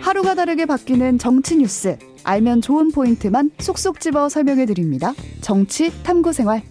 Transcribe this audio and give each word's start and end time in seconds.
하루가 0.00 0.34
다르게 0.34 0.66
바뀌는 0.66 1.18
정치 1.18 1.56
뉴스. 1.56 1.98
알면 2.24 2.60
좋은 2.60 2.92
포인트만 2.92 3.50
쏙쏙 3.58 4.00
집어 4.00 4.28
설명해 4.28 4.66
드립니다. 4.66 5.14
정치 5.40 5.90
탐구 6.02 6.32
생활. 6.32 6.62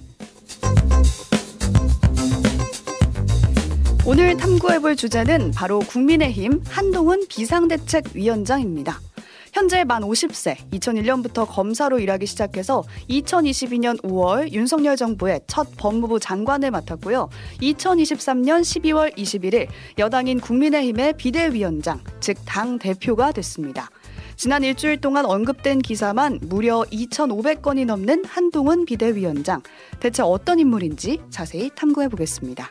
오늘 4.05 4.36
탐구해볼 4.36 4.96
주제는 4.96 5.52
바로 5.52 5.79
국민의힘 5.79 6.62
한동훈 6.68 7.26
비상대책위원장입니다. 7.28 9.00
현재 9.54 9.83
만 9.83 10.01
50세, 10.01 10.57
2001년부터 10.71 11.47
검사로 11.47 11.99
일하기 11.99 12.25
시작해서 12.25 12.83
2022년 13.09 14.02
5월 14.02 14.52
윤석열 14.52 14.97
정부의 14.97 15.41
첫 15.47 15.67
법무부 15.77 16.20
장관을 16.20 16.71
맡았고요. 16.71 17.29
2023년 17.61 18.61
12월 18.61 19.16
21일 19.16 19.67
여당인 19.99 20.39
국민의힘의 20.39 21.13
비대위원장, 21.17 22.02
즉 22.20 22.38
당 22.45 22.77
대표가 22.79 23.31
됐습니다. 23.31 23.89
지난 24.35 24.63
일주일 24.63 24.99
동안 24.99 25.25
언급된 25.25 25.80
기사만 25.80 26.39
무려 26.44 26.83
2,500건이 26.91 27.85
넘는 27.85 28.25
한동훈 28.25 28.85
비대위원장. 28.85 29.61
대체 29.99 30.23
어떤 30.23 30.59
인물인지 30.59 31.20
자세히 31.30 31.70
탐구해 31.75 32.09
보겠습니다. 32.09 32.70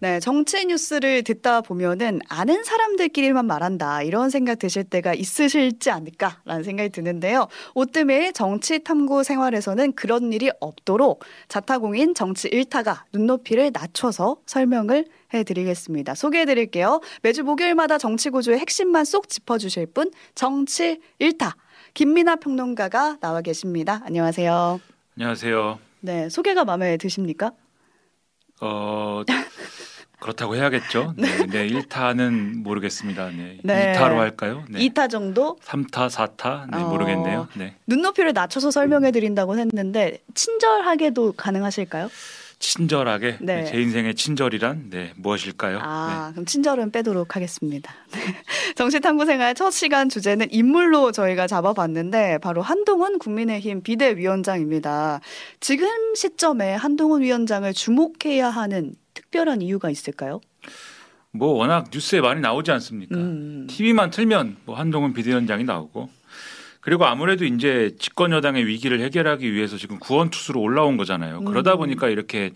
네, 0.00 0.20
정치 0.20 0.66
뉴스를 0.66 1.22
듣다 1.22 1.60
보면은 1.62 2.20
아는 2.28 2.62
사람들끼리만 2.62 3.46
말한다 3.46 4.02
이런 4.02 4.28
생각 4.28 4.58
드실 4.58 4.84
때가 4.84 5.14
있으실지 5.14 5.90
않을까라는 5.90 6.62
생각이 6.62 6.90
드는데요. 6.90 7.48
오뜨밀 7.74 8.32
정치 8.32 8.82
탐구 8.82 9.24
생활에서는 9.24 9.92
그런 9.94 10.32
일이 10.32 10.50
없도록 10.60 11.24
자타공인 11.48 12.14
정치 12.14 12.48
일타가 12.48 13.04
눈높이를 13.12 13.70
낮춰서 13.72 14.36
설명을 14.46 15.06
해드리겠습니다. 15.32 16.14
소개해드릴게요. 16.14 17.00
매주 17.22 17.42
목요일마다 17.44 17.96
정치 17.96 18.30
구조의 18.30 18.58
핵심만 18.58 19.04
쏙 19.04 19.28
짚어주실 19.28 19.86
분 19.86 20.10
정치 20.34 21.00
일타 21.18 21.56
김민아 21.94 22.36
평론가가 22.36 23.18
나와 23.20 23.40
계십니다. 23.40 24.02
안녕하세요. 24.04 24.80
안녕하세요. 25.16 25.78
네, 26.00 26.28
소개가 26.28 26.64
마음에 26.64 26.96
드십니까? 26.98 27.52
어 28.60 29.22
그렇다고 30.24 30.56
해야겠죠. 30.56 31.12
네, 31.18 31.28
네 31.46 31.68
1타는 31.68 32.62
모르겠습니다. 32.62 33.28
네. 33.28 33.58
네. 33.62 33.92
2타로 33.92 34.16
할까요? 34.16 34.64
네. 34.70 34.80
2타 34.80 35.10
정도? 35.10 35.58
3타, 35.62 36.08
4타? 36.08 36.70
네, 36.70 36.78
어... 36.78 36.88
모르겠네요. 36.88 37.48
네. 37.52 37.74
눈높이를 37.86 38.32
낮춰서 38.32 38.70
설명해 38.70 39.10
드린다고 39.10 39.58
했는데 39.58 40.22
친절하게도 40.34 41.32
가능하실까요? 41.32 42.08
친절하게 42.58 43.36
네. 43.42 43.56
네. 43.56 43.64
제 43.66 43.78
인생의 43.82 44.14
친절이란 44.14 44.88
네 44.88 45.12
무엇일까요? 45.16 45.80
아 45.82 46.28
네. 46.28 46.32
그럼 46.32 46.46
친절은 46.46 46.90
빼도록 46.90 47.36
하겠습니다. 47.36 47.92
네. 48.12 48.18
정치탐구생활 48.76 49.54
첫 49.54 49.72
시간 49.72 50.08
주제는 50.08 50.46
인물로 50.50 51.12
저희가 51.12 51.46
잡아봤는데 51.46 52.38
바로 52.38 52.62
한동훈 52.62 53.18
국민의힘 53.18 53.82
비대위원장입니다. 53.82 55.20
지금 55.60 56.14
시점에 56.14 56.74
한동훈 56.74 57.20
위원장을 57.20 57.70
주목해야 57.74 58.48
하는 58.48 58.94
특별한 59.34 59.62
이유가 59.62 59.90
있을까요? 59.90 60.40
뭐 61.32 61.54
워낙 61.54 61.88
뉴스에 61.92 62.20
많이 62.20 62.40
나오지 62.40 62.70
않습니까? 62.70 63.16
음. 63.16 63.66
TV만 63.68 64.10
틀면 64.10 64.58
뭐 64.64 64.76
한동훈 64.76 65.12
비대위원장이 65.12 65.64
나오고 65.64 66.08
그리고 66.80 67.04
아무래도 67.04 67.44
이제 67.44 67.96
집권 67.98 68.30
여당의 68.30 68.64
위기를 68.66 69.00
해결하기 69.00 69.52
위해서 69.52 69.76
지금 69.76 69.98
구원 69.98 70.30
투수로 70.30 70.60
올라온 70.60 70.96
거잖아요. 70.96 71.38
음. 71.38 71.44
그러다 71.46 71.74
보니까 71.74 72.08
이렇게 72.08 72.52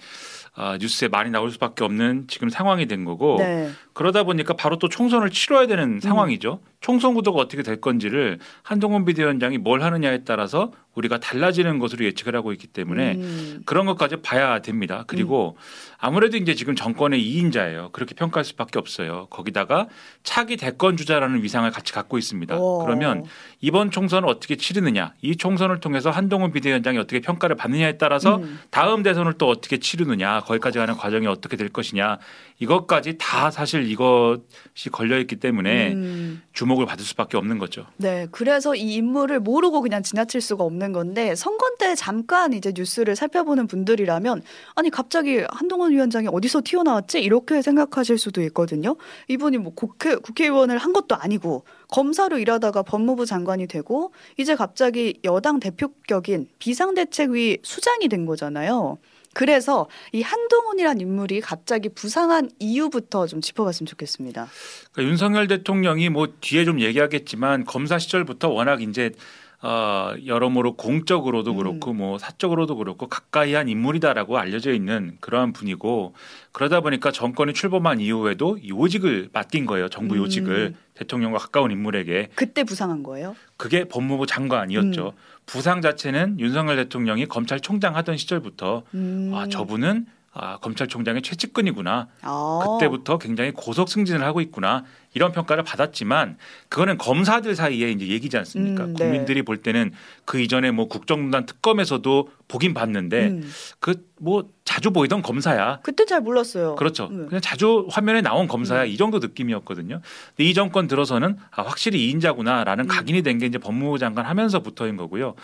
아, 0.54 0.78
뉴스에 0.80 1.08
많이 1.08 1.30
나올 1.30 1.50
수밖에 1.50 1.82
없는 1.82 2.26
지금 2.28 2.48
상황이 2.48 2.86
된 2.86 3.04
거고 3.04 3.36
네. 3.38 3.70
그러다 3.92 4.22
보니까 4.22 4.54
바로 4.54 4.78
또 4.78 4.88
총선을 4.88 5.30
치러야 5.30 5.66
되는 5.66 5.94
음. 5.94 6.00
상황이죠. 6.00 6.60
총선 6.80 7.14
구도가 7.14 7.40
어떻게 7.40 7.62
될 7.62 7.80
건지를 7.80 8.38
한동훈 8.62 9.04
비대위원장이 9.04 9.58
뭘 9.58 9.82
하느냐에 9.82 10.24
따라서 10.24 10.72
우리가 10.94 11.18
달라지는 11.18 11.78
것으로 11.78 12.04
예측을 12.04 12.34
하고 12.34 12.52
있기 12.52 12.66
때문에 12.66 13.14
음. 13.14 13.62
그런 13.66 13.86
것까지 13.86 14.16
봐야 14.16 14.60
됩니다. 14.60 15.04
그리고 15.06 15.56
음. 15.56 15.62
아무래도 15.98 16.36
이제 16.36 16.54
지금 16.54 16.74
정권의 16.74 17.20
2인자예요. 17.20 17.92
그렇게 17.92 18.14
평가할 18.14 18.44
수밖에 18.44 18.78
없어요. 18.78 19.26
거기다가 19.30 19.88
차기 20.22 20.56
대권 20.56 20.96
주자라는 20.96 21.42
위상을 21.42 21.70
같이 21.70 21.92
갖고 21.92 22.18
있습니다. 22.18 22.56
오. 22.56 22.84
그러면 22.84 23.24
이번 23.60 23.90
총선을 23.90 24.28
어떻게 24.28 24.56
치르느냐, 24.56 25.14
이 25.22 25.36
총선을 25.36 25.80
통해서 25.80 26.10
한동훈 26.10 26.52
비대위원장이 26.52 26.98
어떻게 26.98 27.20
평가를 27.20 27.56
받느냐에 27.56 27.96
따라서 27.98 28.36
음. 28.36 28.58
다음 28.70 29.02
대선을 29.02 29.34
또 29.34 29.48
어떻게 29.48 29.78
치르느냐, 29.78 30.40
거기까지 30.40 30.78
가는 30.78 30.94
과정이 30.94 31.26
어떻게 31.26 31.56
될 31.56 31.68
것이냐, 31.68 32.18
이것까지 32.58 33.18
다 33.18 33.50
사실 33.50 33.88
이것이 33.88 34.90
걸려 34.90 35.18
있기 35.20 35.36
때문에 35.36 35.92
음. 35.92 36.42
주목을 36.58 36.86
받을 36.86 37.04
수밖에 37.04 37.36
없는 37.36 37.58
거죠. 37.58 37.86
네, 37.98 38.26
그래서 38.32 38.74
이 38.74 38.94
인물을 38.94 39.38
모르고 39.38 39.80
그냥 39.80 40.02
지나칠 40.02 40.40
수가 40.40 40.64
없는 40.64 40.90
건데 40.90 41.36
선거 41.36 41.68
때 41.78 41.94
잠깐 41.94 42.52
이제 42.52 42.72
뉴스를 42.74 43.14
살펴보는 43.14 43.68
분들이라면 43.68 44.42
아니 44.74 44.90
갑자기 44.90 45.44
한동훈 45.50 45.92
위원장이 45.92 46.26
어디서 46.32 46.62
튀어나왔지 46.64 47.20
이렇게 47.20 47.62
생각하실 47.62 48.18
수도 48.18 48.42
있거든요. 48.42 48.96
이분이 49.28 49.58
뭐 49.58 49.72
국회 49.72 50.16
국회의원을 50.16 50.78
한 50.78 50.92
것도 50.92 51.14
아니고 51.14 51.62
검사로 51.90 52.38
일하다가 52.38 52.82
법무부 52.82 53.24
장관이 53.24 53.68
되고 53.68 54.12
이제 54.36 54.56
갑자기 54.56 55.20
여당 55.22 55.60
대표격인 55.60 56.48
비상대책위 56.58 57.58
수장이 57.62 58.08
된 58.08 58.26
거잖아요. 58.26 58.98
그래서 59.38 59.86
이 60.10 60.20
한동훈이란 60.20 61.00
인물이 61.00 61.42
갑자기 61.42 61.88
부상한 61.88 62.50
이유부터 62.58 63.28
좀 63.28 63.40
짚어봤으면 63.40 63.86
좋겠습니다. 63.86 64.48
그러니까 64.90 65.10
윤석열 65.12 65.46
대통령이 65.46 66.08
뭐 66.08 66.26
뒤에 66.40 66.64
좀 66.64 66.80
얘기하겠지만 66.80 67.64
검사 67.64 68.00
시절부터 68.00 68.48
워낙 68.48 68.82
이제 68.82 69.12
어, 69.60 70.14
여러모로 70.24 70.76
공적으로도 70.76 71.52
음. 71.52 71.56
그렇고 71.56 71.90
음. 71.90 71.96
뭐 71.96 72.18
사적으로도 72.18 72.76
그렇고 72.76 73.08
가까이 73.08 73.54
한 73.54 73.68
인물이다라고 73.68 74.38
알려져 74.38 74.72
있는 74.72 75.16
그러한 75.20 75.52
분이고 75.52 76.14
그러다 76.52 76.80
보니까 76.80 77.10
정권이 77.10 77.54
출범한 77.54 78.00
이후에도 78.00 78.58
요직을 78.66 79.30
맡긴 79.32 79.66
거예요. 79.66 79.88
정부 79.88 80.14
음. 80.14 80.20
요직을 80.20 80.74
대통령과 80.94 81.38
가까운 81.38 81.72
인물에게. 81.72 82.28
그때 82.36 82.62
부상한 82.62 83.02
거예요? 83.02 83.34
그게 83.56 83.84
법무부 83.84 84.26
장관이었죠. 84.26 85.06
음. 85.06 85.22
부상 85.46 85.80
자체는 85.80 86.38
윤석열 86.38 86.76
대통령이 86.76 87.26
검찰총장 87.26 87.96
하던 87.96 88.16
시절부터 88.16 88.82
음. 88.94 89.32
아 89.34 89.48
저분은 89.48 90.06
아, 90.40 90.58
검찰총장의 90.58 91.22
최측근이구나. 91.22 92.06
아. 92.22 92.60
그때부터 92.78 93.18
굉장히 93.18 93.50
고속 93.50 93.88
승진을 93.88 94.22
하고 94.22 94.40
있구나. 94.40 94.84
이런 95.18 95.32
평가를 95.32 95.64
받았지만 95.64 96.36
그거는 96.68 96.96
검사들 96.96 97.56
사이에 97.56 97.90
이제 97.90 98.06
얘기지 98.06 98.36
않습니까? 98.38 98.84
음, 98.84 98.94
네. 98.94 99.04
국민들이 99.04 99.42
볼 99.42 99.56
때는 99.56 99.90
그 100.24 100.40
이전에 100.40 100.70
뭐 100.70 100.86
국정농단 100.86 101.44
특검에서도 101.44 102.28
보긴 102.46 102.72
봤는데 102.72 103.26
음. 103.26 103.50
그뭐 103.80 104.48
자주 104.64 104.90
보이던 104.92 105.22
검사야. 105.22 105.80
그때 105.82 106.04
잘 106.06 106.20
몰랐어요. 106.20 106.76
그렇죠. 106.76 107.08
네. 107.10 107.26
그냥 107.26 107.40
자주 107.40 107.86
화면에 107.90 108.20
나온 108.20 108.46
검사야 108.46 108.82
음. 108.82 108.86
이 108.86 108.96
정도 108.96 109.18
느낌이었거든요. 109.18 110.00
근데 110.36 110.48
이 110.48 110.54
정권 110.54 110.86
들어서는 110.86 111.36
아, 111.50 111.62
확실히 111.62 112.12
2인자구나라는 112.14 112.80
음. 112.80 112.86
각인이 112.86 113.22
된 113.22 113.38
게 113.38 113.46
이제 113.46 113.58
법무부 113.58 113.98
장관 113.98 114.24
하면서부터인 114.26 114.96
거고요. 114.96 115.34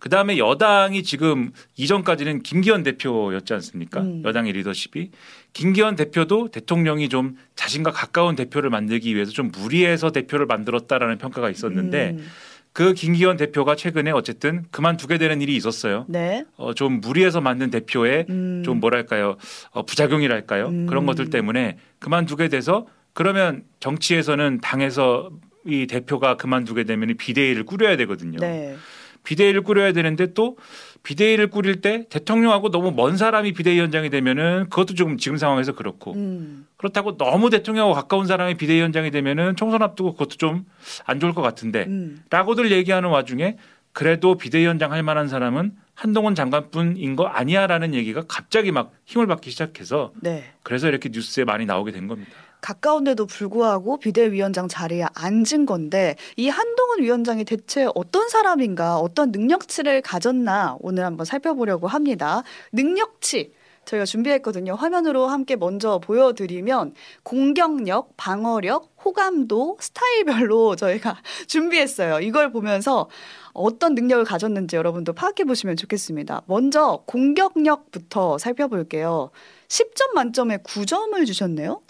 그 0.00 0.08
다음에 0.08 0.38
여당이 0.38 1.02
지금 1.02 1.50
이전까지는 1.76 2.42
김기현 2.42 2.82
대표였지 2.82 3.52
않습니까? 3.54 4.00
음. 4.00 4.22
여당의 4.24 4.52
리더십이 4.52 5.10
김기현 5.54 5.96
대표도 5.96 6.48
대통령이 6.50 7.08
좀 7.08 7.36
자신과 7.56 7.90
가까운 7.90 8.36
대표를 8.36 8.70
만들기 8.70 9.14
위해 9.14 9.17
서 9.24 9.32
좀 9.32 9.50
무리해서 9.52 10.10
대표를 10.10 10.46
만들었다라는 10.46 11.18
평가가 11.18 11.50
있었는데. 11.50 12.16
음. 12.18 12.26
그 12.74 12.94
김기현 12.94 13.38
대표가 13.38 13.74
최근에 13.74 14.12
어쨌든 14.12 14.64
그만두게 14.70 15.18
되는 15.18 15.40
일이 15.40 15.56
있었어요. 15.56 16.04
네. 16.06 16.44
어, 16.56 16.74
좀 16.74 17.00
무리해서 17.00 17.40
만든 17.40 17.70
대표의 17.70 18.26
음. 18.28 18.62
좀 18.64 18.78
뭐랄까요 18.78 19.36
어, 19.70 19.84
부작용이랄까요 19.84 20.68
음. 20.68 20.86
그런 20.86 21.04
것들 21.04 21.30
때문에 21.30 21.78
그만두게 21.98 22.48
돼서 22.48 22.86
그러면 23.14 23.64
정치에서는 23.80 24.60
당에서 24.60 25.30
이 25.66 25.88
대표가 25.88 26.36
그만두게 26.36 26.84
되면 26.84 27.16
비대위를 27.16 27.64
꾸려야 27.64 27.96
되거든요. 27.96 28.38
네. 28.38 28.76
비대위를 29.24 29.62
꾸려야 29.62 29.92
되는데 29.92 30.32
또 30.34 30.56
비대위를 31.02 31.48
꾸릴 31.48 31.80
때 31.80 32.06
대통령하고 32.08 32.70
너무 32.70 32.92
먼 32.92 33.16
사람이 33.16 33.52
비대위원장이 33.52 34.10
되면은 34.10 34.68
그것도 34.68 34.94
조금 34.94 35.16
지금 35.16 35.36
상황에서 35.36 35.72
그렇고 35.72 36.14
음. 36.14 36.66
그렇다고 36.76 37.16
너무 37.16 37.50
대통령하고 37.50 37.94
가까운 37.94 38.26
사람이 38.26 38.54
비대위원장이 38.56 39.10
되면은 39.10 39.56
총선 39.56 39.82
앞두고 39.82 40.12
그것도 40.12 40.36
좀 40.36 40.64
안 41.06 41.20
좋을 41.20 41.34
것 41.34 41.42
같은데 41.42 41.84
음. 41.86 42.22
라고들 42.30 42.70
얘기하는 42.70 43.08
와중에 43.08 43.56
그래도 43.92 44.36
비대위원장 44.36 44.92
할 44.92 45.02
만한 45.02 45.28
사람은 45.28 45.72
한동훈 45.94 46.34
장관뿐인 46.34 47.16
거 47.16 47.26
아니야라는 47.26 47.94
얘기가 47.94 48.22
갑자기 48.28 48.70
막 48.70 48.92
힘을 49.06 49.26
받기 49.26 49.50
시작해서 49.50 50.12
네. 50.20 50.44
그래서 50.62 50.88
이렇게 50.88 51.08
뉴스에 51.12 51.44
많이 51.44 51.66
나오게 51.66 51.90
된 51.92 52.06
겁니다. 52.06 52.30
가까운데도 52.60 53.26
불구하고 53.26 53.98
비대위원장 53.98 54.68
자리에 54.68 55.06
앉은 55.14 55.66
건데 55.66 56.16
이 56.36 56.48
한동훈 56.48 57.02
위원장이 57.02 57.44
대체 57.44 57.88
어떤 57.94 58.28
사람인가 58.28 58.98
어떤 58.98 59.30
능력치를 59.32 60.02
가졌나 60.02 60.76
오늘 60.80 61.04
한번 61.04 61.24
살펴보려고 61.24 61.86
합니다. 61.86 62.42
능력치 62.72 63.52
저희가 63.88 64.04
준비했거든요. 64.04 64.74
화면으로 64.74 65.26
함께 65.26 65.56
먼저 65.56 65.98
보여드리면 65.98 66.94
공격력, 67.22 68.16
방어력, 68.16 68.92
호감도, 69.04 69.78
스타일별로 69.80 70.76
저희가 70.76 71.16
준비했어요. 71.48 72.20
이걸 72.20 72.52
보면서 72.52 73.08
어떤 73.54 73.94
능력을 73.94 74.24
가졌는지 74.24 74.76
여러분도 74.76 75.14
파악해 75.14 75.44
보시면 75.44 75.76
좋겠습니다. 75.76 76.42
먼저 76.46 77.02
공격력부터 77.06 78.38
살펴볼게요. 78.38 79.30
10점 79.68 80.14
만점에 80.14 80.58
9점을 80.58 81.26
주셨네요. 81.26 81.80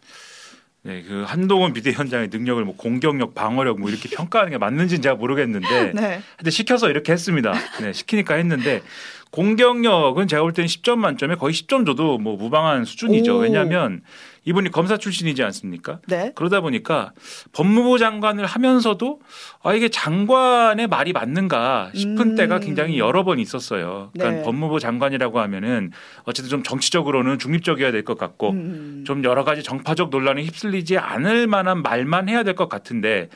네, 0.83 1.03
그 1.03 1.25
한동훈 1.27 1.73
비대위원장의 1.73 2.29
능력을 2.31 2.65
뭐 2.65 2.77
공격력, 2.77 3.35
방어력 3.35 3.81
뭐 3.81 3.91
이렇게 3.91 4.09
평가하는 4.09 4.53
게 4.53 4.59
맞는지는 4.59 5.03
제가 5.03 5.17
모르겠는데, 5.17 5.93
네. 5.95 6.23
근데 6.37 6.51
시켜서 6.51 6.89
이렇게 6.89 7.13
했습니다. 7.13 7.53
네, 7.81 7.93
시키니까 7.93 8.35
했는데 8.35 8.83
공격력은 9.31 10.27
제가 10.29 10.43
볼 10.43 10.53
때는 10.53 10.67
10점 10.67 10.97
만점에 10.99 11.35
거의 11.35 11.53
10점 11.55 11.87
줘도 11.87 12.19
뭐 12.19 12.37
무방한 12.37 12.85
수준이죠. 12.85 13.37
오. 13.37 13.41
왜냐하면 13.41 14.03
이분이 14.45 14.71
검사 14.71 14.97
출신이지 14.97 15.43
않습니까? 15.43 15.99
네. 16.07 16.33
그러다 16.35 16.63
보니까 16.63 17.13
법무부 17.53 17.99
장관을 17.99 18.47
하면서도 18.47 19.21
아 19.63 19.75
이게 19.75 19.91
장관의 19.91 20.87
말이 20.87 21.13
맞는가 21.13 21.91
싶은 21.95 22.19
음. 22.31 22.35
때가 22.37 22.59
굉장히 22.61 22.99
여러 22.99 23.25
번 23.25 23.39
있었어요. 23.39 24.11
그러니까 24.15 24.39
네. 24.39 24.43
법무부 24.45 24.81
장관이라고 24.81 25.39
하면은 25.41 25.91
어쨌든 26.25 26.49
좀 26.51 26.63
정치적으로는 26.63 27.39
중립적이어야 27.39 27.93
될 27.93 28.05
것 28.05 28.17
같고 28.17 28.51
음. 28.53 29.05
좀 29.07 29.23
여러 29.25 29.45
가지 29.45 29.63
정파적 29.63 30.09
논란에 30.09 30.43
휩쓸리지 30.45 30.97
않을 30.97 31.47
만한 31.47 31.83
말만 31.83 32.29
해야 32.31 32.43
될 32.43 32.55
것 32.55 32.69
같은데 32.71 33.29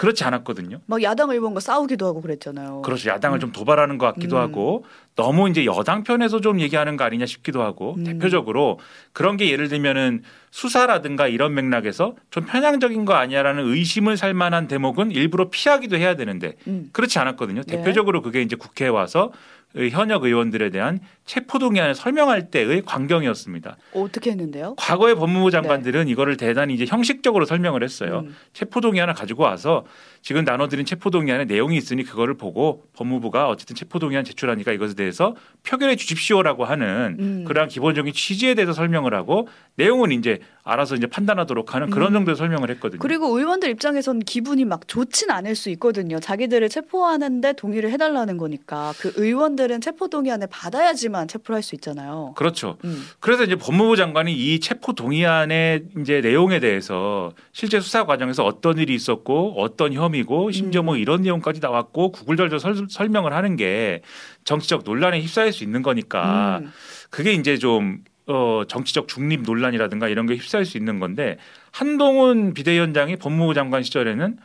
그렇지 0.00 0.24
않았거든요. 0.24 0.80
막 0.86 1.02
야당 1.02 1.28
의원과 1.28 1.60
싸우기도 1.60 2.06
하고 2.06 2.22
그랬잖아요. 2.22 2.80
그렇죠. 2.80 3.10
야당을 3.10 3.38
좀 3.38 3.52
도발하는 3.52 3.98
것 3.98 4.06
같기도 4.06 4.36
음. 4.36 4.40
하고 4.40 4.86
너무 5.14 5.50
이제 5.50 5.66
여당 5.66 6.04
편에서 6.04 6.40
좀 6.40 6.58
얘기하는 6.58 6.96
거 6.96 7.04
아니냐 7.04 7.26
싶기도 7.26 7.60
하고 7.60 7.96
음. 7.98 8.04
대표적으로 8.04 8.80
그런 9.12 9.36
게 9.36 9.50
예를 9.50 9.68
들면은 9.68 10.22
수사라든가 10.50 11.28
이런 11.28 11.52
맥락에서 11.52 12.14
좀 12.30 12.46
편향적인 12.46 13.04
거 13.04 13.12
아니야라는 13.12 13.62
의심을 13.66 14.16
살 14.16 14.32
만한 14.32 14.68
대목은 14.68 15.10
일부러 15.10 15.50
피하기도 15.50 15.96
해야 15.96 16.16
되는데 16.16 16.54
음. 16.66 16.88
그렇지 16.94 17.18
않았거든요. 17.18 17.60
네. 17.64 17.76
대표적으로 17.76 18.22
그게 18.22 18.40
이제 18.40 18.56
국회에 18.56 18.88
와서 18.88 19.32
현역 19.76 20.24
의원들에 20.24 20.70
대한 20.70 20.98
체포동의안을 21.26 21.94
설명할 21.94 22.50
때의 22.50 22.82
광경이었습니다. 22.82 23.76
어떻게 23.94 24.30
했는데요? 24.30 24.74
과거의 24.76 25.14
법무부 25.14 25.50
장관들은 25.50 26.08
이거를 26.08 26.36
대단히 26.36 26.74
이제 26.74 26.84
형식적으로 26.86 27.44
설명을 27.44 27.84
했어요. 27.84 28.24
음. 28.26 28.34
체포동의안을 28.52 29.14
가지고 29.14 29.44
와서 29.44 29.84
지금 30.22 30.44
나눠드린 30.44 30.84
체포동의안에 30.84 31.44
내용이 31.44 31.76
있으니 31.76 32.02
그거를 32.02 32.34
보고 32.36 32.82
법무부가 32.94 33.48
어쨌든 33.48 33.76
체포동의안 33.76 34.24
제출하니까 34.24 34.72
이것에 34.72 34.94
대해서 34.94 35.36
표결해 35.62 35.96
주십시오라고 35.96 36.64
하는 36.64 37.16
음. 37.20 37.44
그러한 37.46 37.68
기본적인 37.68 38.12
취지에 38.12 38.54
대해서 38.54 38.72
설명을 38.72 39.14
하고 39.14 39.46
내용은 39.76 40.10
이제 40.10 40.40
알아서 40.62 40.94
이제 40.94 41.06
판단하도록 41.06 41.74
하는 41.74 41.90
그런 41.90 42.08
음. 42.08 42.12
정도의 42.14 42.36
설명을 42.36 42.70
했거든요. 42.72 42.98
그리고 43.00 43.38
의원들 43.38 43.70
입장에선 43.70 44.20
기분이 44.20 44.64
막 44.64 44.86
좋진 44.86 45.30
않을 45.30 45.54
수 45.54 45.70
있거든요. 45.70 46.20
자기들을 46.20 46.68
체포하는데 46.68 47.54
동의를 47.54 47.90
해달라는 47.92 48.36
거니까 48.36 48.92
그 48.98 49.12
의원들은 49.16 49.80
체포 49.80 50.08
동의안을 50.08 50.48
받아야지만 50.50 51.28
체포를 51.28 51.56
할 51.56 51.60
수 51.62 51.74
있잖아요. 51.74 52.32
그렇죠. 52.36 52.78
음. 52.84 53.04
그래서 53.20 53.44
이제 53.44 53.54
법무부 53.54 53.94
장관이 53.96 54.32
이 54.32 54.60
체포 54.60 54.94
동의안의 54.94 55.84
이제 56.00 56.20
내용에 56.22 56.58
대해서 56.58 57.32
실제 57.52 57.80
수사 57.80 58.06
과정에서 58.06 58.44
어떤 58.44 58.78
일이 58.78 58.94
있었고 58.94 59.54
어떤 59.58 59.92
혐의고 59.92 60.50
심지어 60.50 60.82
뭐 60.82 60.94
음. 60.94 61.00
이런 61.00 61.22
내용까지 61.22 61.60
나왔고 61.60 62.12
구글절절 62.12 62.58
설, 62.60 62.86
설명을 62.88 63.34
하는 63.34 63.56
게 63.56 64.00
정치적 64.44 64.84
논란에 64.84 65.20
휩싸일 65.20 65.52
수 65.52 65.64
있는 65.64 65.82
거니까 65.82 66.60
음. 66.62 66.72
그게 67.10 67.32
이제 67.34 67.58
좀 67.58 67.98
어, 68.30 68.62
정치적 68.68 69.08
중립 69.08 69.42
논란이라든가 69.42 70.08
이런 70.08 70.26
게 70.26 70.34
휩싸일 70.36 70.64
수 70.64 70.78
있는 70.78 71.00
건데 71.00 71.36
한동훈 71.72 72.54
비대위원장이 72.54 73.16
법무부 73.16 73.54
장관 73.54 73.82
시절에는 73.82 74.36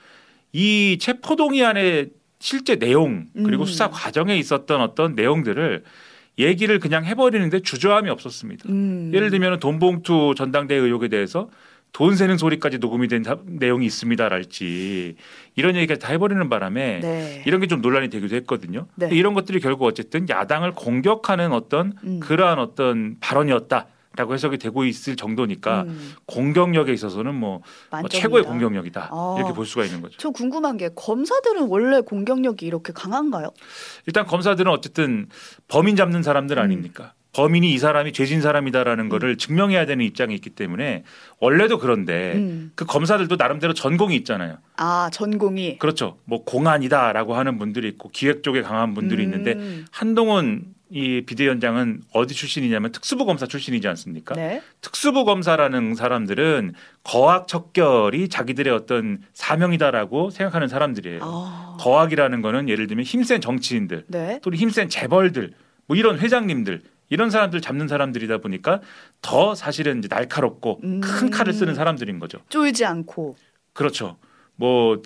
이 0.53 0.97
체포동의안의 0.99 2.09
실제 2.39 2.77
내용 2.77 3.27
그리고 3.33 3.63
음. 3.63 3.65
수사 3.65 3.89
과정에 3.89 4.37
있었던 4.37 4.81
어떤 4.81 5.13
내용들을 5.15 5.83
얘기를 6.39 6.79
그냥 6.79 7.05
해버리는데 7.05 7.61
주저함이 7.61 8.09
없었습니다. 8.09 8.67
음. 8.69 9.11
예를 9.13 9.29
들면 9.29 9.59
돈봉투 9.59 10.33
전당대회 10.35 10.79
의혹에 10.79 11.07
대해서 11.07 11.49
돈 11.95 12.17
세는 12.17 12.37
소리까지 12.37 12.79
녹음이 12.79 13.07
된 13.07 13.23
사- 13.23 13.37
내용이 13.45 13.85
있습니다랄지 13.85 15.15
이런 15.55 15.75
얘기까지 15.77 16.01
다 16.01 16.09
해버리는 16.11 16.49
바람에 16.49 16.99
네. 16.99 17.43
이런 17.45 17.61
게 17.61 17.67
좀 17.67 17.79
논란이 17.79 18.09
되기도 18.09 18.35
했거든요. 18.35 18.87
네. 18.95 19.07
이런 19.13 19.33
것들이 19.33 19.61
결국 19.61 19.85
어쨌든 19.85 20.27
야당을 20.27 20.73
공격하는 20.73 21.53
어떤 21.53 21.93
음. 22.03 22.19
그러한 22.19 22.59
어떤 22.59 23.15
발언이었다 23.21 23.87
라고 24.17 24.33
해석이 24.33 24.57
되고 24.57 24.83
있을 24.85 25.15
정도니까 25.15 25.83
음. 25.83 26.13
공격력에 26.25 26.91
있어서는 26.93 27.33
뭐 27.33 27.61
만점입니다. 27.91 28.17
최고의 28.19 28.43
공격력이다 28.43 29.09
아. 29.11 29.35
이렇게 29.37 29.53
볼 29.53 29.65
수가 29.65 29.83
있는 29.85 30.01
거죠. 30.01 30.15
저 30.19 30.29
궁금한 30.31 30.75
게 30.77 30.89
검사들은 30.95 31.67
원래 31.69 32.01
공격력이 32.01 32.65
이렇게 32.65 32.91
강한가요? 32.93 33.51
일단 34.05 34.25
검사들은 34.25 34.69
어쨌든 34.71 35.27
범인 35.69 35.95
잡는 35.95 36.23
사람들 36.23 36.57
음. 36.57 36.61
아닙니까? 36.63 37.13
범인이 37.35 37.69
이 37.69 37.77
사람이 37.77 38.13
죄진 38.13 38.39
사람이다라는 38.39 39.09
거를 39.09 39.37
증명해야 39.37 39.85
되는 39.85 40.05
입장이 40.05 40.33
있기 40.35 40.51
때문에 40.51 41.03
원래도 41.39 41.79
그런데 41.79 42.33
음. 42.35 42.71
그 42.75 42.85
검사들도 42.85 43.35
나름대로 43.35 43.73
전공이 43.73 44.15
있잖아요. 44.17 44.57
아 44.77 45.09
전공이 45.11 45.79
그렇죠. 45.79 46.17
뭐 46.23 46.45
공안이다라고 46.45 47.35
하는 47.35 47.57
분들이 47.57 47.89
있고 47.89 48.09
기획 48.09 48.41
쪽에 48.41 48.61
강한 48.61 48.93
분들이 48.93 49.21
음. 49.21 49.25
있는데 49.25 49.83
한동훈 49.91 50.73
이 50.89 51.23
비대위원장은 51.25 52.03
어디 52.13 52.33
출신이냐면 52.33 52.93
특수부 52.93 53.25
검사 53.25 53.45
출신이지 53.47 53.85
않습니까? 53.89 54.33
네. 54.35 54.61
특수부 54.79 55.25
검사라는 55.25 55.95
사람들은 55.95 56.73
거악 57.03 57.49
척결이 57.49 58.29
자기들의 58.29 58.71
어떤 58.71 59.19
사명이다라고 59.33 60.29
생각하는 60.29 60.69
사람들이에요. 60.69 61.19
아. 61.21 61.77
거악이라는 61.81 62.41
거는 62.41 62.69
예를 62.69 62.87
들면 62.87 63.03
힘센 63.03 63.41
정치인들 63.41 64.05
네. 64.07 64.39
또 64.41 64.53
힘센 64.53 64.87
재벌들 64.87 65.51
뭐 65.87 65.97
이런 65.97 66.17
회장님들 66.17 66.81
이런 67.09 67.29
사람들 67.29 67.61
잡는 67.61 67.87
사람들이다 67.87 68.39
보니까 68.39 68.81
더 69.21 69.55
사실은 69.55 69.99
이제 69.99 70.07
날카롭고 70.09 70.81
음. 70.83 71.01
큰 71.01 71.29
칼을 71.29 71.53
쓰는 71.53 71.75
사람들인 71.75 72.19
거죠. 72.19 72.39
쫄지 72.49 72.85
않고 72.85 73.35
그렇죠. 73.73 74.17
뭐 74.57 75.01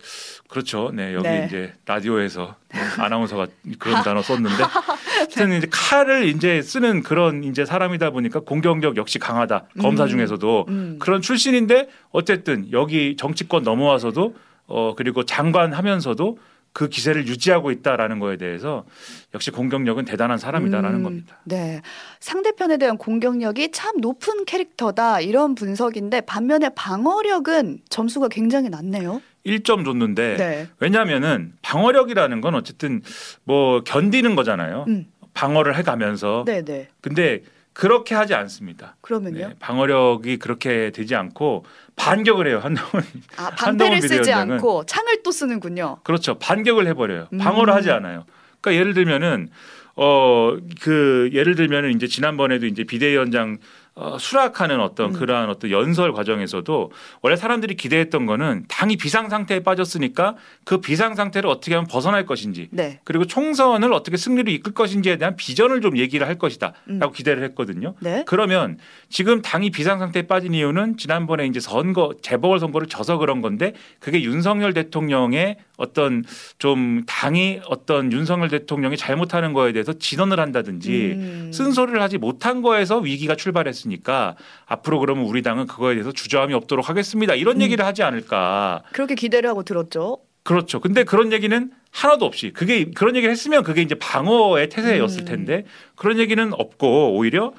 그렇죠. 0.47 0.91
네 0.93 1.13
여기 1.13 1.27
네. 1.27 1.45
이제 1.47 1.73
라디오에서 1.85 2.41
뭐 2.41 2.55
아나운서가 3.03 3.47
그런 3.79 4.03
단어 4.03 4.21
썼는데 4.21 4.63
하여튼 5.17 5.57
이제 5.57 5.67
칼을 5.71 6.27
이제 6.27 6.61
쓰는 6.61 7.01
그런 7.01 7.43
이제 7.43 7.65
사람이다 7.65 8.11
보니까 8.11 8.41
공격력 8.41 8.97
역시 8.97 9.17
강하다. 9.19 9.65
검사 9.81 10.03
음. 10.03 10.09
중에서도 10.09 10.65
음. 10.69 10.97
그런 10.99 11.21
출신인데 11.21 11.89
어쨌든 12.11 12.71
여기 12.71 13.15
정치권 13.17 13.63
넘어와서도 13.63 14.35
어 14.67 14.93
그리고 14.95 15.25
장관 15.25 15.73
하면서도 15.73 16.37
그 16.73 16.87
기세를 16.87 17.27
유지하고 17.27 17.71
있다라는 17.71 18.19
거에 18.19 18.37
대해서 18.37 18.85
역시 19.33 19.51
공격력은 19.51 20.05
대단한 20.05 20.37
사람이다라는 20.37 20.99
음, 20.99 21.03
겁니다. 21.03 21.39
네. 21.43 21.81
상대편에 22.19 22.77
대한 22.77 22.97
공격력이 22.97 23.71
참 23.71 23.97
높은 23.99 24.45
캐릭터다 24.45 25.19
이런 25.21 25.55
분석인데 25.55 26.21
반면에 26.21 26.69
방어력은 26.75 27.79
점수가 27.89 28.29
굉장히 28.29 28.69
낮네요. 28.69 29.21
1점 29.45 29.85
줬는데 29.85 30.35
네. 30.37 30.67
왜냐하면은 30.79 31.53
방어력이라는 31.61 32.41
건 32.41 32.55
어쨌든 32.55 33.01
뭐 33.43 33.83
견디는 33.83 34.35
거잖아요. 34.35 34.85
음. 34.87 35.05
방어를 35.33 35.77
해 35.77 35.83
가면서. 35.83 36.43
네, 36.45 36.63
네. 36.63 36.87
근데 37.01 37.41
그렇게 37.79 38.13
하지 38.13 38.33
않습니다. 38.33 38.97
그러면요. 38.99 39.37
네, 39.37 39.55
방어력이 39.57 40.35
그렇게 40.35 40.91
되지 40.91 41.15
않고 41.15 41.63
반격을 41.95 42.45
해요. 42.45 42.59
한동훈. 42.61 43.01
아, 43.37 43.51
방패를 43.51 44.01
쓰지 44.01 44.33
않고 44.33 44.85
창을 44.85 45.23
또 45.23 45.31
쓰는군요. 45.31 45.99
그렇죠. 46.03 46.37
반격을 46.39 46.87
해버려요. 46.87 47.29
음. 47.31 47.37
방어를 47.37 47.73
하지 47.73 47.89
않아요. 47.89 48.25
그러니까 48.59 48.81
예를 48.81 48.93
들면은 48.93 49.47
어그 49.95 51.29
예를 51.31 51.55
들면은 51.55 51.91
이제 51.95 52.05
지난번에도 52.05 52.65
이제 52.65 52.83
비대위원장 52.83 53.59
어, 53.99 54.17
수락하는 54.17 54.79
어떤 54.79 55.09
음. 55.09 55.13
그러한 55.13 55.49
어떤 55.49 55.71
연설 55.71 56.13
과정에서도 56.13 56.91
원래 57.21 57.35
사람들이 57.35 57.75
기대했던 57.75 58.25
거는 58.25 58.63
당이 58.69 58.95
비상 58.95 59.27
상태에 59.27 59.59
빠졌으니까 59.59 60.37
그 60.63 60.79
비상 60.79 61.15
상태를 61.15 61.49
어떻게 61.49 61.75
하면 61.75 61.85
벗어날 61.85 62.25
것인지 62.25 62.69
네. 62.71 63.01
그리고 63.03 63.25
총선을 63.25 63.91
어떻게 63.91 64.15
승리로 64.15 64.51
이끌 64.51 64.73
것인지에 64.73 65.17
대한 65.17 65.35
비전을 65.35 65.81
좀 65.81 65.97
얘기를 65.97 66.25
할 66.25 66.37
것이다라고 66.37 66.81
음. 66.87 67.11
기대를 67.13 67.43
했거든요. 67.43 67.95
네. 67.99 68.23
그러면 68.25 68.77
지금 69.09 69.41
당이 69.41 69.71
비상 69.71 69.99
상태에 69.99 70.21
빠진 70.21 70.53
이유는 70.53 70.95
지난번에 70.95 71.45
이제 71.45 71.59
선거 71.59 72.13
재보궐 72.21 72.59
선거를 72.59 72.87
져서 72.87 73.17
그런 73.17 73.41
건데 73.41 73.73
그게 73.99 74.23
윤석열 74.23 74.73
대통령의 74.73 75.57
어떤 75.79 76.23
좀 76.57 77.03
당이 77.07 77.61
어떤 77.67 78.11
윤석열 78.11 78.49
대통령이 78.49 78.97
잘못하는 78.97 79.53
거에 79.53 79.71
대해서 79.71 79.93
진언을 79.93 80.39
한다든지 80.39 81.13
음. 81.15 81.51
쓴소리를 81.53 81.99
하지 82.01 82.17
못한 82.17 82.61
거에서 82.61 82.97
위기가 82.99 83.35
출발했으니까 83.35 84.35
앞으로 84.65 84.99
그러면 84.99 85.25
우리 85.25 85.41
당은 85.41 85.67
그거에 85.67 85.95
대해서 85.95 86.11
주저함이 86.11 86.53
없도록 86.53 86.89
하겠습니다. 86.89 87.33
이런 87.33 87.57
음. 87.57 87.61
얘기를 87.61 87.85
하지 87.85 88.03
않을까. 88.03 88.83
그렇게 88.91 89.15
기대를 89.15 89.49
하고 89.49 89.63
들었죠. 89.63 90.19
그렇죠. 90.43 90.79
근데 90.79 91.03
그런 91.03 91.31
얘기는 91.31 91.71
하나도 91.91 92.25
없이 92.25 92.51
그게 92.51 92.85
그런 92.91 93.15
얘기를 93.15 93.31
했으면 93.31 93.63
그게 93.63 93.81
이제 93.81 93.95
방어의 93.95 94.69
태세였을 94.69 95.21
음. 95.21 95.25
텐데 95.25 95.65
그런 95.95 96.19
얘기는 96.19 96.53
없고 96.53 97.15
오히려 97.15 97.53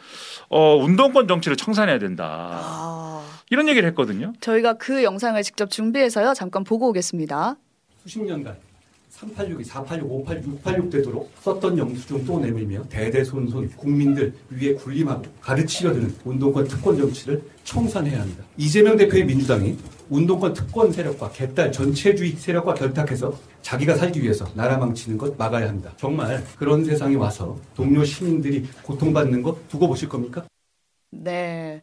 어 0.49 0.77
운동권 0.77 1.27
정치를 1.27 1.57
청산해야 1.57 1.99
된다. 1.99 2.51
아, 2.53 3.25
이런 3.51 3.69
얘기를 3.69 3.89
했거든요. 3.91 4.33
저희가 4.41 4.75
그 4.75 5.03
영상을 5.05 5.41
직접 5.43 5.71
준비해서요. 5.71 6.35
잠깐 6.35 6.65
보고 6.65 6.89
오겠습니다. 6.89 7.57
수십 8.03 8.23
년간 8.23 8.57
386이 9.11 9.65
486, 9.65 10.11
586, 10.11 10.53
686 10.65 10.91
되도록 10.91 11.31
썼던 11.41 11.77
영수증 11.77 12.25
또 12.25 12.39
내밀며 12.39 12.85
대대손손 12.89 13.71
국민들 13.77 14.33
위에 14.51 14.75
군림하고 14.75 15.25
가르치려 15.41 15.93
드는 15.93 16.15
운동권 16.25 16.67
특권 16.69 16.97
정치를 16.97 17.43
청산해야 17.65 18.21
합니다. 18.21 18.45
이재명 18.57 18.97
대표의 18.97 19.25
민주당이 19.25 19.77
운동권 20.09 20.55
특권 20.55 20.93
세력과 20.93 21.31
개딸 21.33 21.71
전체주의 21.73 22.33
세력과 22.33 22.75
결탁해서 22.75 23.37
자기가 23.63 23.97
살기 23.97 24.23
위해서 24.23 24.47
나라 24.55 24.79
망치는 24.79 25.19
것 25.19 25.37
막아야 25.37 25.69
합니다. 25.69 25.93
정말 25.97 26.43
그런 26.57 26.85
세상에 26.85 27.17
와서 27.17 27.59
동료 27.75 28.05
시민들이 28.05 28.67
고통받는 28.83 29.43
거 29.43 29.59
두고 29.69 29.89
보실 29.89 30.09
겁니까? 30.09 30.45
네. 31.11 31.83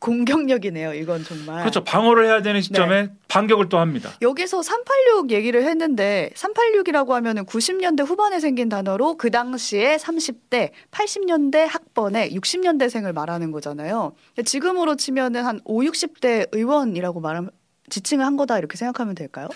공격력이네요. 0.00 0.94
이건 0.94 1.24
정말. 1.24 1.60
그렇죠. 1.60 1.84
방어를 1.84 2.26
해야 2.26 2.42
되는 2.42 2.60
시점에 2.60 3.10
반격을 3.28 3.68
또 3.68 3.78
합니다. 3.78 4.10
여기서 4.20 4.62
386 4.62 5.30
얘기를 5.30 5.64
했는데 5.64 6.30
386이라고 6.34 7.10
하면은 7.10 7.44
90년대 7.46 8.06
후반에 8.06 8.40
생긴 8.40 8.68
단어로 8.68 9.16
그 9.16 9.30
당시에 9.30 9.96
30대, 9.96 10.70
80년대 10.90 11.66
학번에 11.68 12.30
60년대생을 12.30 13.12
말하는 13.12 13.50
거잖아요. 13.52 14.14
지금으로 14.44 14.96
치면은 14.96 15.44
한 15.44 15.60
5, 15.64 15.82
60대 15.82 16.48
의원이라고 16.52 17.20
말하면 17.20 17.50
지칭을 17.90 18.24
한 18.24 18.36
거다 18.36 18.58
이렇게 18.58 18.76
생각하면 18.76 19.14
될까요? 19.14 19.48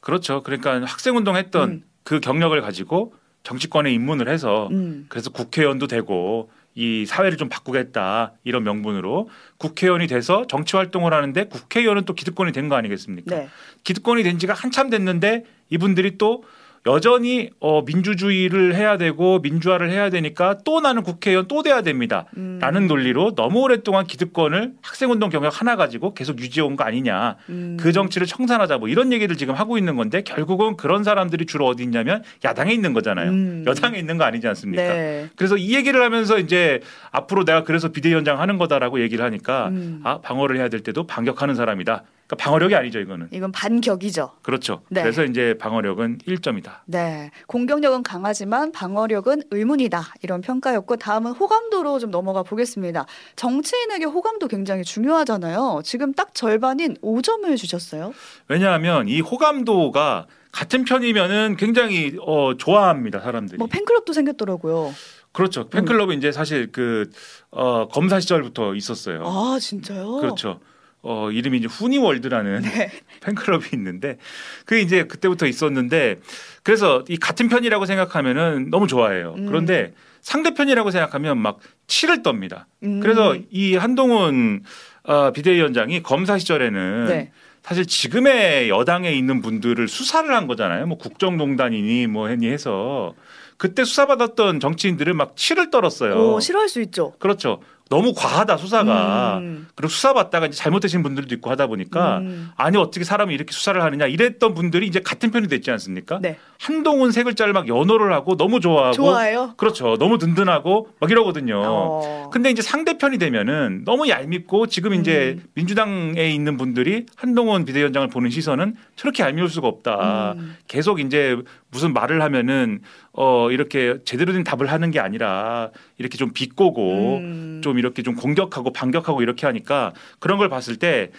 그렇죠. 0.00 0.42
그러니까 0.42 0.80
학생 0.84 1.16
운동했던 1.16 1.70
음. 1.70 1.84
그 2.04 2.20
경력을 2.20 2.60
가지고 2.60 3.14
정치권에 3.42 3.90
입문을 3.92 4.28
해서 4.28 4.68
음. 4.70 5.06
그래서 5.08 5.30
국회의원도 5.30 5.86
되고 5.86 6.50
이 6.74 7.04
사회를 7.04 7.36
좀 7.36 7.48
바꾸겠다 7.48 8.32
이런 8.44 8.62
명분으로 8.64 9.28
국회의원이 9.58 10.06
돼서 10.06 10.46
정치 10.46 10.76
활동을 10.76 11.12
하는데 11.12 11.44
국회의원은 11.44 12.04
또 12.04 12.14
기득권이 12.14 12.52
된 12.52 12.68
거 12.68 12.76
아니겠습니까? 12.76 13.34
네. 13.34 13.48
기득권이 13.84 14.22
된 14.22 14.38
지가 14.38 14.54
한참 14.54 14.88
됐는데 14.90 15.44
이분들이 15.70 16.16
또 16.18 16.44
여전히 16.86 17.50
어 17.60 17.82
민주주의를 17.82 18.74
해야 18.74 18.96
되고 18.96 19.38
민주화를 19.40 19.90
해야 19.90 20.08
되니까 20.08 20.56
또 20.64 20.80
나는 20.80 21.02
국회의원 21.02 21.46
또 21.46 21.62
돼야 21.62 21.82
됩니다. 21.82 22.24
음. 22.38 22.58
라는 22.60 22.86
논리로 22.86 23.34
너무 23.34 23.60
오랫동안 23.60 24.06
기득권을 24.06 24.72
학생운동 24.80 25.28
경력 25.28 25.60
하나 25.60 25.76
가지고 25.76 26.14
계속 26.14 26.38
유지해 26.40 26.66
온 26.66 26.76
거 26.76 26.84
아니냐. 26.84 27.36
음. 27.50 27.76
그 27.78 27.92
정치를 27.92 28.26
청산하자 28.26 28.78
뭐 28.78 28.88
이런 28.88 29.12
얘기를 29.12 29.36
지금 29.36 29.54
하고 29.54 29.76
있는 29.76 29.96
건데 29.96 30.22
결국은 30.22 30.76
그런 30.76 31.04
사람들이 31.04 31.44
주로 31.44 31.66
어디 31.66 31.82
있냐면 31.82 32.22
야당에 32.44 32.72
있는 32.72 32.94
거잖아요. 32.94 33.30
음. 33.30 33.64
여당에 33.66 33.98
있는 33.98 34.16
거 34.16 34.24
아니지 34.24 34.48
않습니까? 34.48 34.82
네. 34.82 35.28
그래서 35.36 35.58
이 35.58 35.74
얘기를 35.74 36.02
하면서 36.02 36.38
이제 36.38 36.80
앞으로 37.10 37.44
내가 37.44 37.64
그래서 37.64 37.88
비대위원장 37.88 38.40
하는 38.40 38.56
거다라고 38.56 39.00
얘기를 39.00 39.22
하니까 39.24 39.68
음. 39.68 40.00
아 40.04 40.20
방어를 40.20 40.56
해야 40.56 40.68
될 40.68 40.80
때도 40.80 41.06
반격하는 41.06 41.54
사람이다. 41.54 42.04
그러니까 42.30 42.36
방어력이 42.36 42.74
아니죠 42.74 43.00
이거는. 43.00 43.28
이건 43.32 43.50
반격이죠. 43.50 44.30
그렇죠. 44.42 44.82
네. 44.88 45.02
그래서 45.02 45.24
이제 45.24 45.54
방어력은 45.58 46.18
1점이다. 46.18 46.80
네. 46.86 47.30
공격력은 47.48 48.02
강하지만 48.02 48.70
방어력은 48.72 49.42
의문이다. 49.50 50.14
이런 50.22 50.40
평가였고 50.40 50.96
다음은 50.96 51.32
호감도로 51.32 51.98
좀 51.98 52.10
넘어가 52.10 52.42
보겠습니다. 52.42 53.06
정치인에게 53.36 54.04
호감도 54.04 54.46
굉장히 54.46 54.84
중요하잖아요. 54.84 55.82
지금 55.84 56.12
딱 56.14 56.34
절반인 56.34 56.96
5점을 57.02 57.56
주셨어요. 57.56 58.12
왜냐하면 58.48 59.08
이 59.08 59.20
호감도가 59.20 60.26
같은 60.52 60.84
편이면은 60.84 61.56
굉장히 61.56 62.16
어 62.20 62.56
좋아합니다 62.56 63.20
사람들이. 63.20 63.58
뭐 63.58 63.66
팬클럽도 63.66 64.12
생겼더라고요. 64.12 64.92
그렇죠. 65.32 65.68
팬클럽은 65.68 66.18
이제 66.18 66.32
사실 66.32 66.72
그 66.72 67.08
어, 67.50 67.88
검사 67.88 68.18
시절부터 68.18 68.74
있었어요. 68.74 69.22
아, 69.24 69.58
진짜요? 69.60 70.16
그렇죠. 70.16 70.58
어 71.02 71.30
이름이 71.30 71.58
이제 71.58 71.66
후니월드라는 71.66 72.62
네. 72.62 72.90
팬클럽이 73.22 73.66
있는데 73.72 74.18
그게 74.66 74.82
이제 74.82 75.04
그때부터 75.04 75.46
있었는데 75.46 76.20
그래서 76.62 77.04
이 77.08 77.16
같은 77.16 77.48
편이라고 77.48 77.86
생각하면은 77.86 78.70
너무 78.70 78.86
좋아해요. 78.86 79.34
음. 79.38 79.46
그런데 79.46 79.94
상대편이라고 80.20 80.90
생각하면 80.90 81.38
막 81.38 81.60
치를 81.86 82.22
떱니다. 82.22 82.66
음. 82.82 83.00
그래서 83.00 83.36
이 83.50 83.76
한동훈 83.76 84.62
어, 85.04 85.32
비대위원장이 85.32 86.02
검사 86.02 86.38
시절에는 86.38 87.06
네. 87.06 87.32
사실 87.62 87.86
지금의 87.86 88.68
여당에 88.68 89.12
있는 89.12 89.42
분들을 89.42 89.86
수사를 89.88 90.34
한 90.34 90.46
거잖아요. 90.46 90.86
뭐 90.86 90.98
국정농단이니 90.98 92.06
뭐 92.06 92.28
했니 92.28 92.48
해서 92.48 93.14
그때 93.56 93.84
수사받았던 93.84 94.60
정치인들을 94.60 95.12
막 95.12 95.36
치를 95.36 95.70
떨었어요. 95.70 96.14
오, 96.14 96.40
싫어할 96.40 96.68
수 96.68 96.80
있죠. 96.80 97.12
그렇죠. 97.18 97.60
너무 97.90 98.14
과하다 98.14 98.56
수사가. 98.56 99.38
음. 99.38 99.66
그리고 99.74 99.90
수사받다가 99.90 100.46
이제 100.46 100.56
잘못되신 100.56 101.02
분들도 101.02 101.34
있고 101.34 101.50
하다 101.50 101.66
보니까 101.66 102.18
음. 102.18 102.50
아니 102.56 102.76
어떻게 102.76 103.04
사람이 103.04 103.34
이렇게 103.34 103.52
수사를 103.52 103.82
하느냐 103.82 104.06
이랬던 104.06 104.54
분들이 104.54 104.86
이제 104.86 105.00
같은 105.00 105.32
편이 105.32 105.48
됐지 105.48 105.72
않습니까? 105.72 106.20
네. 106.22 106.38
한동훈 106.60 107.10
세 107.10 107.24
글자를 107.24 107.52
막 107.52 107.66
연호를 107.66 108.12
하고 108.12 108.36
너무 108.36 108.60
좋아하고 108.60 108.94
좋아해요. 108.94 109.54
그렇죠. 109.56 109.96
너무 109.98 110.18
든든하고 110.18 110.90
막 111.00 111.10
이러거든요. 111.10 111.60
어. 111.64 112.30
근데 112.32 112.50
이제 112.50 112.62
상대편이 112.62 113.18
되면은 113.18 113.82
너무 113.84 114.08
얄밉고 114.08 114.68
지금 114.68 114.94
이제 114.94 115.38
음. 115.38 115.44
민주당에 115.54 116.30
있는 116.30 116.56
분들이 116.56 117.06
한동훈 117.16 117.64
비대위원장을 117.64 118.06
보는 118.06 118.30
시선은 118.30 118.76
저렇게 118.94 119.24
얄미울 119.24 119.48
수가 119.48 119.66
없다. 119.66 120.34
음. 120.36 120.56
계속 120.68 121.00
이제 121.00 121.36
무슨 121.72 121.92
말을 121.92 122.22
하면은 122.22 122.82
어 123.12 123.50
이렇게 123.50 123.96
제대로 124.04 124.32
된 124.32 124.44
답을 124.44 124.70
하는 124.70 124.92
게 124.92 125.00
아니라 125.00 125.70
이렇게 125.98 126.16
좀 126.16 126.32
비꼬고 126.32 127.16
음. 127.16 127.60
좀 127.64 127.79
이렇게 127.80 128.02
좀 128.04 128.14
공격하고 128.14 128.72
반격하고 128.72 129.22
이렇게 129.22 129.46
하니까 129.46 129.92
그런 130.20 130.38
걸 130.38 130.48
봤을 130.48 130.76
때 130.76 131.10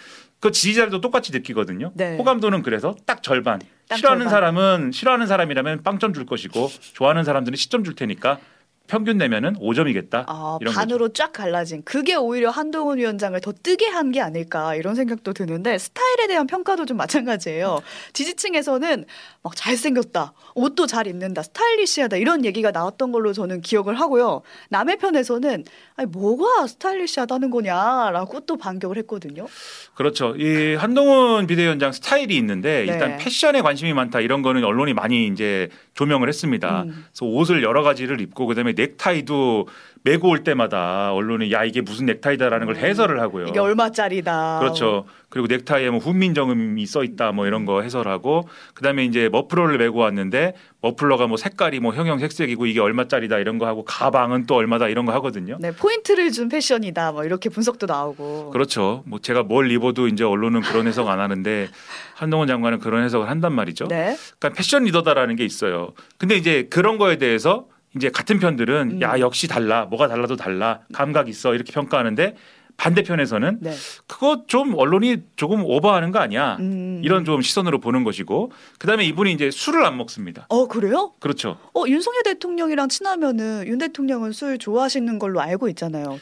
그 0.42 0.50
지지자들도 0.50 1.00
똑같이 1.00 1.30
느끼거든요. 1.30 1.92
네. 1.94 2.16
호감도는 2.16 2.62
그래서 2.62 2.96
딱 3.06 3.22
절반. 3.22 3.60
딱 3.88 3.94
싫어하는 3.96 4.24
절반. 4.24 4.30
사람은 4.32 4.90
싫어하는 4.90 5.28
사람이라면 5.28 5.84
빵점 5.84 6.12
줄 6.12 6.26
것이고 6.26 6.68
좋아하는 6.94 7.22
사람들은 7.22 7.56
10점 7.56 7.84
줄 7.84 7.94
테니까 7.94 8.40
평균 8.92 9.16
내면은 9.16 9.54
5점이겠다. 9.54 10.24
아, 10.26 10.58
이런 10.60 10.74
반으로 10.74 11.14
쫙 11.14 11.32
갈라진 11.32 11.80
그게 11.82 12.14
오히려 12.14 12.50
한동훈 12.50 12.98
위원장을 12.98 13.40
더 13.40 13.50
뜨게 13.62 13.86
한 13.86 14.12
게 14.12 14.20
아닐까 14.20 14.74
이런 14.74 14.94
생각도 14.94 15.32
드는데 15.32 15.78
스타일에 15.78 16.26
대한 16.26 16.46
평가도 16.46 16.84
좀 16.84 16.98
마찬가지예요. 16.98 17.80
지지층에서는 18.12 19.06
막 19.42 19.56
잘생겼다, 19.56 20.34
옷도 20.54 20.86
잘 20.86 21.06
입는다, 21.06 21.42
스타일리시하다 21.42 22.18
이런 22.18 22.44
얘기가 22.44 22.70
나왔던 22.72 23.12
걸로 23.12 23.32
저는 23.32 23.62
기억을 23.62 23.98
하고요. 23.98 24.42
남의 24.68 24.98
편에서는 24.98 25.64
아니 25.96 26.08
뭐가 26.10 26.66
스타일리시하다는 26.66 27.50
거냐라고 27.50 28.40
또 28.40 28.58
반격을 28.58 28.98
했거든요. 28.98 29.46
그렇죠. 29.94 30.34
이 30.36 30.74
한동훈 30.74 31.46
비대위원장 31.46 31.92
스타일이 31.92 32.36
있는데 32.36 32.84
네. 32.86 32.92
일단 32.92 33.16
패션에 33.16 33.62
관심이 33.62 33.94
많다 33.94 34.20
이런 34.20 34.42
거는 34.42 34.62
언론이 34.64 34.92
많이 34.92 35.26
이제 35.28 35.70
조명을 35.94 36.28
했습니다. 36.28 36.82
음. 36.82 37.06
그래서 37.10 37.24
옷을 37.26 37.62
여러 37.62 37.82
가지를 37.82 38.20
입고 38.20 38.46
그다음에 38.46 38.74
넥타이도 38.82 39.68
메고 40.04 40.30
올 40.30 40.42
때마다 40.42 41.12
언론이 41.12 41.52
야 41.52 41.64
이게 41.64 41.80
무슨 41.80 42.06
넥타이다라는 42.06 42.66
걸 42.66 42.76
해설을 42.76 43.20
하고요. 43.20 43.44
음. 43.44 43.48
이게 43.48 43.60
얼마짜리다. 43.60 44.58
그렇죠. 44.58 45.04
그리고 45.28 45.46
넥타이에 45.46 45.90
뭐 45.90 46.00
훈민정음이 46.00 46.84
써 46.86 47.04
있다 47.04 47.30
뭐 47.30 47.46
이런 47.46 47.64
거 47.64 47.82
해설하고 47.82 48.48
그다음에 48.74 49.04
이제 49.04 49.28
머플러를 49.30 49.78
메고 49.78 50.00
왔는데 50.00 50.54
머플러가 50.80 51.28
뭐 51.28 51.36
색깔이 51.36 51.78
뭐 51.78 51.94
형형색색이고 51.94 52.66
이게 52.66 52.80
얼마짜리다 52.80 53.38
이런 53.38 53.58
거 53.58 53.66
하고 53.66 53.84
가방은 53.84 54.46
또 54.46 54.56
얼마다 54.56 54.88
이런 54.88 55.06
거 55.06 55.12
하거든요. 55.12 55.56
네 55.60 55.70
포인트를 55.70 56.32
준 56.32 56.48
패션이다. 56.48 57.12
뭐 57.12 57.24
이렇게 57.24 57.48
분석도 57.48 57.86
나오고. 57.86 58.50
그렇죠. 58.50 59.04
뭐 59.06 59.20
제가 59.20 59.44
뭘 59.44 59.70
입어도 59.70 60.08
이제 60.08 60.24
언론은 60.24 60.62
그런 60.62 60.88
해석 60.88 61.08
안 61.08 61.20
하는데 61.20 61.68
한동훈 62.16 62.48
장관은 62.48 62.80
그런 62.80 63.04
해석을 63.04 63.30
한단 63.30 63.52
말이죠. 63.52 63.86
네. 63.86 64.16
그러니까 64.40 64.56
패션 64.58 64.82
리더다라는 64.82 65.36
게 65.36 65.44
있어요. 65.44 65.92
근데 66.18 66.34
이제 66.36 66.66
그런 66.68 66.98
거에 66.98 67.18
대해서 67.18 67.66
이제 67.96 68.10
같은 68.10 68.38
편들은 68.38 68.90
음. 68.92 69.00
야 69.02 69.18
역시 69.18 69.48
달라 69.48 69.84
뭐가 69.84 70.08
달라도 70.08 70.36
달라 70.36 70.80
감각 70.92 71.28
있어 71.28 71.54
이렇게 71.54 71.72
평가하는데 71.72 72.36
반대편에서는 72.78 73.58
네. 73.60 73.74
그거 74.06 74.44
좀 74.46 74.74
언론이 74.74 75.18
조금 75.36 75.62
오버하는 75.62 76.10
거 76.10 76.18
아니야 76.18 76.56
음. 76.60 77.00
이런 77.04 77.24
좀 77.24 77.42
시선으로 77.42 77.80
보는 77.80 78.02
것이고 78.02 78.50
그다음에 78.78 79.04
이분이 79.04 79.32
이제 79.32 79.50
술을 79.50 79.84
안 79.84 79.96
먹습니다. 79.98 80.46
어 80.48 80.66
그래요? 80.66 81.12
그렇죠. 81.20 81.58
어 81.74 81.84
윤석열 81.86 82.22
대통령이랑 82.22 82.88
친하면은 82.88 83.66
윤 83.66 83.78
대통령은 83.78 84.32
술 84.32 84.58
좋아하시는 84.58 85.18
걸로 85.18 85.40
알고 85.40 85.68
있잖아요. 85.68 86.18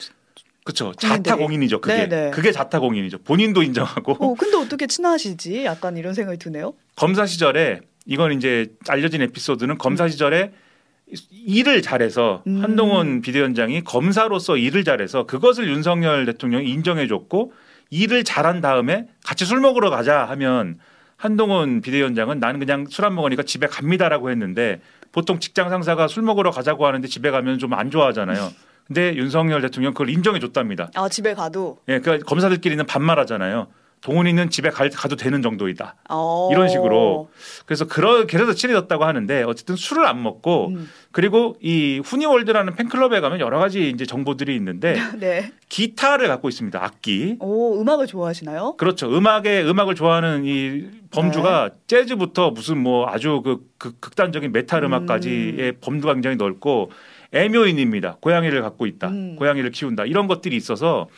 그렇죠. 0.65 0.93
국민들이. 0.93 1.23
자타 1.23 1.37
공인이죠. 1.37 1.81
그게 1.81 2.09
네네. 2.09 2.31
그게 2.33 2.53
자타 2.53 2.81
공인이죠. 2.81 3.19
본인도 3.19 3.63
인정하고 3.63 4.13
어 4.19 4.35
근데 4.35 4.57
어떻게 4.57 4.87
친하시지? 4.87 5.65
약간 5.65 5.97
이런 5.97 6.15
생각이 6.15 6.39
드네요. 6.39 6.75
검사 6.97 7.27
시절에 7.27 7.81
이건 8.07 8.33
이제 8.33 8.75
알려진 8.89 9.23
에피소드는 9.23 9.79
검사 9.79 10.09
시절에 10.09 10.53
일을 11.31 11.83
잘해서 11.83 12.43
음. 12.47 12.63
한동훈 12.63 13.21
비대위원장이 13.21 13.83
검사로서 13.85 14.57
일을 14.57 14.85
잘해서 14.85 15.27
그것을 15.27 15.69
윤석열 15.69 16.27
대통령이 16.27 16.69
인정해줬고 16.71 17.53
일을 17.91 18.25
잘한 18.25 18.61
다음에 18.61 19.07
같이 19.25 19.45
술 19.45 19.61
먹으러 19.61 19.91
가자 19.91 20.25
하면 20.25 20.79
한동훈 21.17 21.81
비대위원장은 21.81 22.39
나는 22.41 22.61
그냥 22.61 22.87
술 22.89 23.05
안 23.05 23.15
먹으니까 23.15 23.43
집에 23.43 23.67
갑니다라고 23.67 24.31
했는데 24.31 24.81
보통 25.13 25.41
직장 25.41 25.69
상사가 25.69 26.07
술 26.09 26.23
먹으러 26.23 26.51
가자고 26.51 26.87
하는데 26.87 27.07
집에 27.09 27.31
가면 27.31 27.59
좀 27.59 27.73
안 27.75 27.91
좋아하잖아요. 27.91 28.51
근데 28.87 29.15
윤석열 29.17 29.61
대통령 29.61 29.93
그걸 29.93 30.11
인정해 30.11 30.41
줬답니다. 30.41 30.91
아 30.95 31.09
집에 31.09 31.35
가도 31.35 31.79
예, 31.89 32.01
그러니까 32.01 32.27
검사들끼리는 32.27 32.85
반말하잖아요. 32.87 33.67
동훈이는 34.01 34.49
집에 34.49 34.71
갈, 34.71 34.89
가도 34.89 35.17
되는 35.17 35.43
정도이다. 35.43 35.95
어. 36.09 36.49
이런 36.51 36.69
식으로 36.69 37.29
그래서 37.67 37.87
그러 37.87 38.27
그래서 38.27 38.55
친해졌다고 38.55 39.05
하는데 39.05 39.43
어쨌든 39.43 39.77
술을 39.77 40.07
안 40.07 40.23
먹고 40.23 40.69
음. 40.69 40.89
그리고 41.13 41.57
이 41.61 42.01
후니월드라는 42.05 42.77
팬클럽에 42.77 43.21
가면 43.21 43.41
여러 43.41 43.59
가지 43.59 43.91
이제 43.91 44.07
정보들이 44.07 44.55
있는데 44.57 44.97
네. 45.19 45.53
기타를 45.69 46.29
갖고 46.29 46.49
있습니다. 46.49 46.83
악기. 46.83 47.37
오 47.41 47.81
음악을 47.81 48.07
좋아하시나요? 48.07 48.77
그렇죠. 48.77 49.15
음악에 49.15 49.63
음악을 49.65 49.95
좋아하는 49.95 50.45
이 50.45 50.85
범주가 51.11 51.69
네. 51.69 51.75
재즈부터 51.87 52.53
무슨 52.53 52.79
뭐 52.79 53.07
아주 53.09 53.43
그, 53.45 53.59
그 53.77 53.93
극단적인 54.01 54.53
메탈 54.53 54.83
음. 54.83 54.87
음악까지의 54.93 55.75
범주가 55.81 56.15
굉장히 56.15 56.37
넓고 56.37 56.91
애묘인입니다. 57.33 58.17
고양이를 58.21 58.63
갖고 58.63 58.87
있다. 58.87 59.09
음. 59.09 59.37
고양이를 59.37 59.71
키운다. 59.71 60.05
이런 60.07 60.27
것들이 60.27 60.57
있어서 60.57 61.09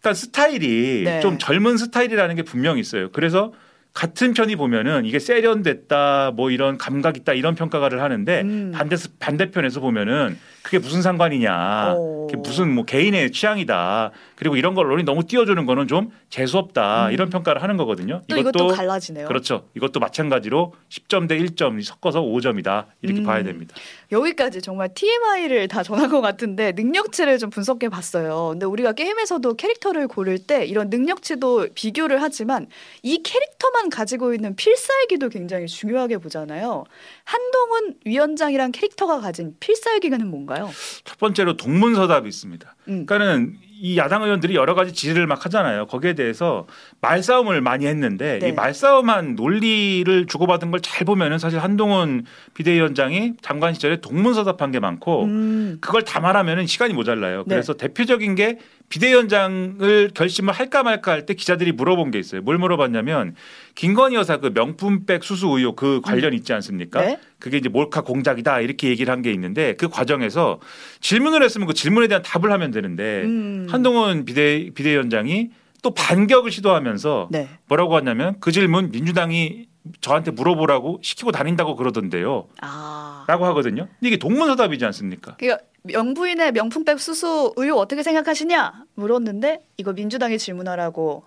일단 0.00 0.14
스타일이 0.14 1.02
네. 1.04 1.20
좀 1.20 1.38
젊은 1.38 1.76
스타일이라는 1.76 2.34
게 2.34 2.42
분명히 2.42 2.80
있어요. 2.80 3.10
그래서 3.10 3.52
같은 3.92 4.32
편이 4.32 4.56
보면은 4.56 5.04
이게 5.04 5.18
세련됐다 5.18 6.32
뭐 6.34 6.50
이런 6.50 6.78
감각 6.78 7.18
있다 7.18 7.34
이런 7.34 7.54
평가를 7.54 8.00
하는데 8.00 8.40
음. 8.40 8.72
반대 8.74 8.96
반대편에서 9.18 9.80
보면은 9.80 10.38
그게 10.62 10.78
무슨 10.78 11.02
상관이냐 11.02 11.94
오. 11.96 12.26
그게 12.26 12.40
무슨 12.40 12.74
뭐 12.74 12.84
개인의 12.84 13.32
취향이다 13.32 14.12
그리고 14.36 14.56
이런 14.56 14.74
걸 14.74 14.86
언론이 14.86 15.02
너무 15.02 15.24
띄워주는 15.24 15.66
거는 15.66 15.88
좀 15.88 16.10
재수 16.28 16.58
없다 16.58 17.08
음. 17.08 17.12
이런 17.12 17.28
평가를 17.28 17.62
하는 17.62 17.76
거거든요. 17.76 18.22
또 18.28 18.36
이것도 18.36 18.68
갈라지네요. 18.68 19.26
그렇죠. 19.26 19.64
이것도 19.74 20.00
마찬가지로 20.00 20.72
10점 20.88 21.28
대 21.28 21.38
1점 21.38 21.82
섞어서 21.82 22.22
5점이다 22.22 22.86
이렇게 23.02 23.20
음. 23.20 23.24
봐야 23.24 23.42
됩니다. 23.42 23.74
여기까지 24.12 24.62
정말 24.62 24.94
TMI를 24.94 25.68
다 25.68 25.82
전한 25.82 26.08
것 26.08 26.20
같은데 26.20 26.72
능력치를 26.72 27.38
좀 27.38 27.50
분석해 27.50 27.88
봤어요. 27.88 28.50
근데 28.52 28.66
우리가 28.66 28.92
게임에서도 28.92 29.54
캐릭터를 29.54 30.08
고를 30.08 30.38
때 30.38 30.64
이런 30.64 30.88
능력치도 30.90 31.68
비교를 31.74 32.22
하지만 32.22 32.66
이 33.02 33.22
캐릭터만 33.22 33.90
가지고 33.90 34.34
있는 34.34 34.54
필살기도 34.56 35.28
굉장히 35.28 35.66
중요하게 35.66 36.18
보잖아요. 36.18 36.84
한동훈 37.30 37.94
위원장이란 38.04 38.72
캐릭터가 38.72 39.20
가진 39.20 39.54
필살기는 39.60 40.26
뭔가요? 40.26 40.68
첫 41.04 41.16
번째로 41.18 41.56
동문서답이 41.56 42.28
있습니다. 42.28 42.74
음. 42.88 43.06
그러니까는 43.06 43.56
이 43.82 43.96
야당 43.96 44.22
의원들이 44.22 44.54
여러 44.54 44.74
가지 44.74 44.92
지지를 44.92 45.26
막 45.26 45.44
하잖아요. 45.46 45.86
거기에 45.86 46.12
대해서 46.12 46.66
말싸움을 47.00 47.62
많이 47.62 47.86
했는데 47.86 48.38
네. 48.38 48.48
이 48.48 48.52
말싸움한 48.52 49.36
논리를 49.36 50.26
주고받은 50.26 50.70
걸 50.70 50.80
잘 50.82 51.04
보면은 51.04 51.38
사실 51.38 51.58
한동훈 51.60 52.24
비대위원장이 52.54 53.34
장관 53.42 53.74
시절에 53.74 54.00
동문서답한 54.00 54.70
게 54.72 54.80
많고 54.80 55.24
음. 55.24 55.78
그걸 55.80 56.02
다 56.04 56.20
말하면은 56.20 56.66
시간이 56.66 56.92
모자라요. 56.94 57.44
네. 57.46 57.54
그래서 57.54 57.74
대표적인 57.74 58.34
게 58.34 58.58
비대위원장을 58.88 60.10
결심을 60.14 60.52
할까 60.52 60.82
말까 60.82 61.12
할 61.12 61.26
때 61.26 61.34
기자들이 61.34 61.72
물어본 61.72 62.10
게 62.10 62.18
있어요. 62.18 62.40
뭘 62.42 62.58
물어봤냐면 62.58 63.34
김건희 63.74 64.14
여사 64.16 64.38
그 64.38 64.50
명품백 64.54 65.22
수수 65.22 65.46
의혹 65.48 65.76
그 65.76 66.00
관련 66.02 66.32
있지 66.34 66.52
않습니까? 66.54 67.00
네. 67.02 67.18
그게 67.40 67.56
이제 67.56 67.68
몰카 67.68 68.02
공작이다 68.02 68.60
이렇게 68.60 68.88
얘기를 68.88 69.10
한 69.12 69.20
게 69.20 69.32
있는데 69.32 69.74
그 69.76 69.88
과정에서 69.88 70.60
질문을 71.00 71.42
했으면 71.42 71.66
그 71.66 71.74
질문에 71.74 72.06
대한 72.08 72.22
답을 72.22 72.50
하면 72.52 72.70
되는데 72.70 73.22
음. 73.24 73.66
한동훈 73.68 74.24
비대 74.24 74.70
비대위원장이 74.74 75.50
또 75.82 75.90
반격을 75.92 76.50
시도하면서 76.50 77.28
네. 77.30 77.48
뭐라고 77.66 77.96
하냐면 77.96 78.36
그 78.40 78.52
질문 78.52 78.90
민주당이 78.90 79.66
저한테 80.00 80.30
물어보라고 80.30 81.00
시키고 81.02 81.32
다닌다고 81.32 81.74
그러던데요. 81.76 82.48
아. 82.62 83.24
라고 83.26 83.44
하거든요. 83.46 83.88
근데 83.98 84.08
이게 84.08 84.16
동문서답이지 84.18 84.84
않습니까? 84.86 85.36
그러니까 85.38 85.64
명부인의 85.82 86.52
명품백 86.52 87.00
수수 87.00 87.52
의혹 87.56 87.78
어떻게 87.78 88.02
생각하시냐 88.02 88.84
물었는데 88.94 89.62
이거 89.78 89.92
민주당이 89.94 90.36
질문하라고 90.38 91.24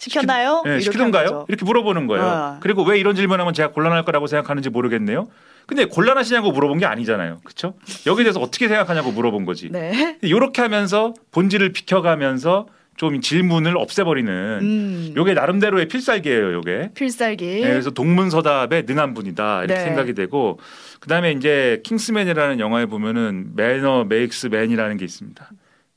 시켰나요? 0.00 0.62
예, 0.66 0.70
이렇게 0.70 0.70
한 0.70 0.80
시키던가요? 0.80 1.44
이렇게 1.48 1.64
물어보는 1.64 2.06
거예요. 2.06 2.24
아. 2.24 2.58
그리고 2.60 2.82
왜 2.84 2.98
이런 2.98 3.14
질문하면 3.14 3.52
제가 3.52 3.70
곤란할 3.70 4.04
거라고 4.04 4.26
생각하는지 4.26 4.70
모르겠네요. 4.70 5.28
근데 5.66 5.84
곤란하시냐고 5.84 6.52
물어본 6.52 6.78
게 6.78 6.86
아니잖아요. 6.86 7.40
그렇죠? 7.44 7.74
여기에 8.06 8.24
대해서 8.24 8.40
어떻게 8.40 8.66
생각하냐고 8.66 9.12
물어본 9.12 9.44
거지. 9.44 9.70
네. 9.70 10.18
이렇게 10.22 10.62
하면서 10.62 11.14
본질을 11.32 11.72
비켜가면서 11.72 12.66
좀 12.96 13.20
질문을 13.20 13.76
없애버리는 13.76 14.58
음. 14.62 15.14
요게 15.16 15.34
나름대로의 15.34 15.88
필살기예요. 15.88 16.54
요게. 16.54 16.90
필살기. 16.94 17.46
네, 17.46 17.68
그래서 17.68 17.90
동문서답에 17.90 18.82
능한 18.86 19.14
분이다 19.14 19.64
이렇게 19.64 19.74
네. 19.74 19.84
생각이 19.84 20.14
되고 20.14 20.58
그다음에 21.00 21.32
이제 21.32 21.80
킹스맨이라는 21.84 22.58
영화에 22.58 22.86
보면은 22.86 23.52
매너 23.54 24.04
메이크스 24.04 24.48
맨이라는 24.48 24.96
게 24.96 25.04
있습니다. 25.04 25.50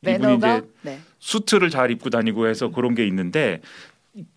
이분이 0.04 0.18
매너가 0.20 0.58
이제 0.58 0.68
네. 0.82 1.00
수트를 1.20 1.70
잘 1.70 1.90
입고 1.92 2.10
다니고 2.10 2.48
해서 2.48 2.70
그런 2.70 2.96
게 2.96 3.06
있는데 3.08 3.62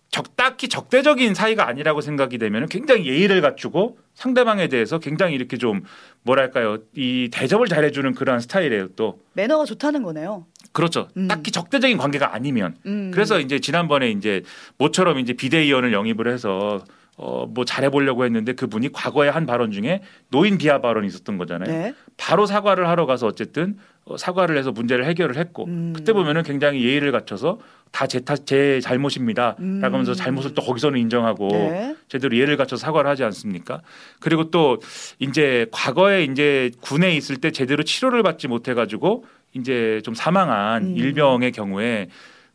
적 0.09 0.35
딱히 0.35 0.67
적대적인 0.67 1.33
사이가 1.33 1.67
아니라고 1.67 2.01
생각이 2.01 2.37
되면 2.37 2.67
굉장히 2.67 3.07
예의를 3.07 3.41
갖추고 3.41 3.97
상대방에 4.13 4.67
대해서 4.67 4.99
굉장히 4.99 5.35
이렇게 5.35 5.57
좀 5.57 5.83
뭐랄까요 6.23 6.79
이 6.95 7.29
대접을 7.31 7.67
잘해주는 7.67 8.13
그러한 8.13 8.39
스타일이에요 8.39 8.89
또 8.95 9.19
매너가 9.33 9.65
좋다는 9.65 10.03
거네요. 10.03 10.45
그렇죠 10.71 11.09
음. 11.17 11.27
딱히 11.27 11.51
적대적인 11.51 11.97
관계가 11.97 12.33
아니면 12.33 12.75
음. 12.85 13.11
그래서 13.13 13.39
이제 13.39 13.59
지난번에 13.59 14.09
이제 14.09 14.43
모처럼 14.77 15.19
이제 15.19 15.33
비대위원을 15.33 15.93
영입을 15.93 16.31
해서 16.31 16.83
어 17.17 17.47
뭐 17.47 17.65
잘해보려고 17.65 18.25
했는데 18.25 18.53
그분이 18.53 18.91
과거에 18.91 19.29
한 19.29 19.45
발언 19.45 19.71
중에 19.71 20.01
노인 20.29 20.57
비하 20.57 20.79
발언이 20.79 21.07
있었던 21.07 21.37
거잖아요. 21.37 21.71
네. 21.71 21.93
바로 22.15 22.45
사과를 22.45 22.87
하러 22.87 23.05
가서 23.05 23.25
어쨌든 23.25 23.77
어, 24.05 24.17
사과를 24.17 24.57
해서 24.57 24.71
문제를 24.71 25.05
해결을 25.05 25.37
했고 25.37 25.65
음. 25.65 25.93
그때 25.95 26.13
보면은 26.13 26.43
굉장히 26.43 26.83
예의를 26.83 27.11
갖춰서 27.11 27.59
다제탓제 27.91 28.81
잘못입니다라고 28.81 29.63
음. 29.63 29.79
하면서 29.83 30.13
잘못을 30.13 30.53
또 30.53 30.61
거기서는 30.61 30.99
인정하고 30.99 31.47
네. 31.49 31.95
제대로 32.07 32.37
예를 32.37 32.55
갖춰서 32.57 32.79
사과를 32.79 33.09
하지 33.09 33.23
않습니까? 33.23 33.81
그리고 34.19 34.51
또 34.51 34.79
이제 35.19 35.65
과거에 35.71 36.23
이제 36.23 36.71
군에 36.81 37.15
있을 37.15 37.37
때 37.37 37.51
제대로 37.51 37.83
치료를 37.83 38.23
받지 38.23 38.47
못해 38.47 38.73
가지고 38.73 39.25
이제 39.53 40.01
좀 40.03 40.13
사망한 40.13 40.83
음. 40.83 40.97
일병의 40.97 41.51
경우에 41.51 42.09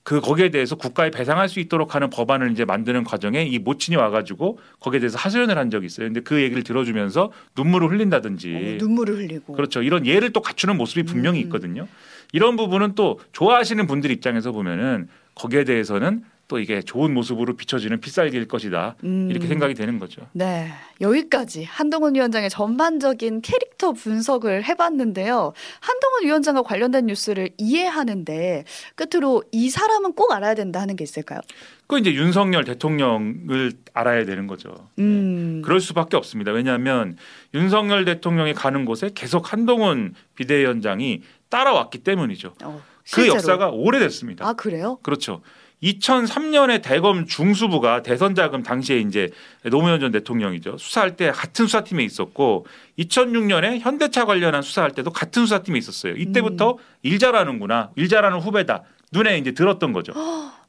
그 0.05 0.21
거기에 0.21 0.51
대해서 0.51 0.75
국가에 0.75 1.11
배상할 1.11 1.49
수 1.49 1.61
있도록 1.61 1.95
하는 1.95 2.11
법안을 2.11 2.51
이제 2.51 2.65
만드는 2.65 3.05
과정에 3.05 3.45
이 3.45 3.59
모친이 3.59 3.97
와가지고 3.97 4.59
거기에 4.81 5.01
대해서 5.01 5.17
하소연을 5.19 5.57
한 5.57 5.71
적이 5.71 5.87
있어요. 5.87 6.07
근데 6.07 6.21
그 6.21 6.43
얘기를 6.43 6.65
들어주면서 6.65 7.31
눈물을 7.57 7.91
흘린다든지 7.91 8.55
어, 8.55 8.85
눈물을 8.85 9.17
흘리고. 9.17 9.53
그렇죠. 9.53 9.83
이런 9.83 10.05
예를 10.07 10.33
또 10.33 10.41
갖추는 10.41 10.77
모습이 10.77 11.05
분명히 11.05 11.41
음. 11.41 11.45
있거든요. 11.45 11.87
이런 12.33 12.57
부분은 12.57 12.95
또 12.95 13.21
좋아하시는 13.33 13.87
분들 13.87 14.11
입장에서 14.11 14.51
보면은 14.53 15.09
거기에 15.35 15.65
대해서는 15.65 16.25
또 16.53 16.59
이게 16.59 16.83
좋은 16.83 17.15
모습으로 17.15 17.57
비춰지는 17.57 17.99
필살기일 17.99 18.47
것이다. 18.47 18.97
음. 19.05 19.31
이렇게 19.31 19.47
생각이 19.47 19.73
되는 19.73 19.99
거죠. 19.99 20.21
네, 20.33 20.71
여기까지 21.01 21.65
한동훈 21.65 22.15
위원장의 22.15 22.51
전반적인 22.51 23.41
캐릭터 23.41 23.93
분석을 23.93 24.63
해봤는데요. 24.65 25.55
한동훈 25.81 26.25
위원장과 26.27 26.61
관련된 26.61 27.07
뉴스를 27.07 27.49
이해하는데 27.57 28.65
끝으로 28.97 29.43
이 29.51 29.71
사람은 29.71 30.13
꼭 30.13 30.31
알아야 30.33 30.55
된다는 30.55 30.95
게 30.95 31.05
있을까요? 31.05 31.41
그 31.87 31.99
이제 31.99 32.13
윤석열 32.13 32.65
대통령을 32.65 33.73
알아야 33.95 34.27
되는 34.27 34.47
거죠. 34.47 34.91
음, 34.99 35.63
그럴 35.65 35.81
수밖에 35.81 36.19
없습니다. 36.19 36.53
왜냐하면 36.53 37.17
윤석열 37.55 38.05
대통령이 38.05 38.53
가는 38.53 38.85
곳에 38.85 39.09
계속 39.15 39.55
한동훈 39.55 40.13
비대위원장이 40.35 41.23
따라왔기 41.49 42.01
때문이죠. 42.01 42.57
어, 42.63 42.83
그. 43.11 43.27
역사가 43.27 43.71
오래됐습니다. 43.71 44.47
아 44.47 44.53
그래요? 44.53 44.99
그렇죠. 45.03 45.41
2003년에 45.83 46.81
대검 46.83 47.27
중수부가 47.27 48.03
대선 48.03 48.35
자금 48.35 48.63
당시에 48.63 48.99
이제 48.99 49.31
노무현 49.65 50.01
전 50.01 50.13
대통령이죠. 50.13 50.79
수사할 50.79 51.17
때 51.17 51.31
같은 51.31 51.67
수사팀에 51.67 52.05
있었고 52.05 52.67
2006년에 52.99 53.81
현대차 53.81 54.25
관련한 54.25 54.63
수사할 54.63 54.93
때도 54.93 55.11
같은 55.11 55.43
수사팀에 55.43 55.79
있었어요. 55.79 56.15
이때부터 56.15 56.79
일 57.03 57.19
잘하는구나. 57.19 57.91
일 57.97 58.09
잘하는 58.09 58.39
후배다. 58.39 58.83
눈에 59.13 59.37
이제 59.39 59.53
들었던 59.53 59.93
거죠. 59.93 60.13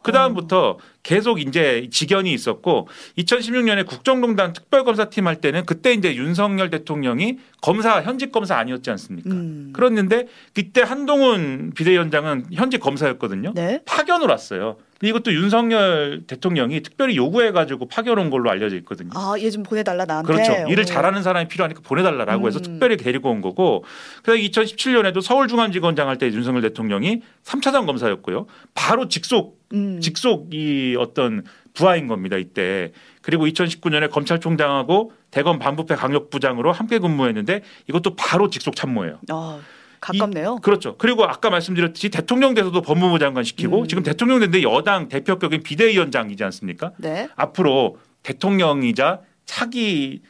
그 0.01 0.11
다음부터 0.11 0.77
계속 1.01 1.39
이제 1.39 1.87
직연이 1.91 2.33
있었고 2.33 2.89
2016년에 3.17 3.87
국정농단 3.87 4.51
특별검사팀 4.51 5.27
할 5.27 5.37
때는 5.37 5.65
그때 5.65 5.93
이제 5.93 6.13
윤석열 6.15 6.69
대통령이 6.69 7.39
검사 7.61 8.01
현직 8.01 8.33
검사 8.33 8.57
아니었지 8.57 8.89
않습니까? 8.91 9.29
음. 9.29 9.71
그랬는데 9.73 10.27
그때 10.53 10.81
한동훈 10.81 11.71
비대위원장은 11.73 12.47
현직 12.51 12.79
검사였거든요. 12.79 13.53
네. 13.55 13.79
파견을 13.85 14.27
왔어요. 14.27 14.75
이것도 15.07 15.33
윤석열 15.33 16.23
대통령이 16.27 16.81
특별히 16.81 17.15
요구해 17.17 17.51
가지고 17.51 17.87
파견 17.87 18.17
온 18.17 18.29
걸로 18.29 18.49
알려져 18.49 18.75
있거든요. 18.77 19.09
아, 19.13 19.35
얘 19.39 19.49
좀 19.49 19.63
보내달라 19.63 20.05
나한테. 20.05 20.31
그렇죠. 20.33 20.53
일을 20.69 20.81
오. 20.81 20.85
잘하는 20.85 21.21
사람이 21.23 21.47
필요하니까 21.47 21.81
보내달라라고 21.83 22.47
해서 22.47 22.59
음. 22.59 22.63
특별히 22.63 22.97
데리고 22.97 23.29
온 23.29 23.41
거고. 23.41 23.83
그래서 24.23 24.41
2017년에도 24.49 25.21
서울중앙지검장 25.21 26.07
할 26.09 26.17
때 26.17 26.27
윤석열 26.27 26.61
대통령이 26.61 27.21
3차장 27.43 27.85
검사였고요. 27.85 28.45
바로 28.73 29.07
직속 29.07 29.59
음. 29.73 29.99
직속 29.99 30.53
이 30.53 30.95
어떤 30.99 31.43
부하인 31.73 32.07
겁니다. 32.07 32.37
이때 32.37 32.91
그리고 33.23 33.45
2019년에 33.47 34.11
검찰총장하고 34.11 35.11
대검 35.31 35.57
반부패 35.57 35.95
강력부장으로 35.95 36.71
함께 36.71 36.99
근무했는데 36.99 37.61
이것도 37.89 38.15
바로 38.15 38.49
직속 38.51 38.75
참모예요. 38.75 39.19
아, 39.29 39.59
가깝네요. 40.03 40.57
그렇죠. 40.57 40.97
그리고 40.97 41.23
아까 41.23 41.49
말씀드렸듯이 41.49 42.09
대통령 42.09 42.53
돼서도 42.53 42.81
법무부 42.81 43.19
장관 43.19 43.45
시키고 43.45 43.81
음. 43.81 43.87
지금 43.87 44.03
대통령 44.03 44.39
됐는데 44.39 44.63
여당 44.63 45.07
대표격인 45.07 45.63
비대위원장이지 45.63 46.43
않습니까? 46.43 46.91
네. 46.97 47.29
앞으로 47.35 47.97
대통령이자 48.23 49.21
차기 49.45 50.21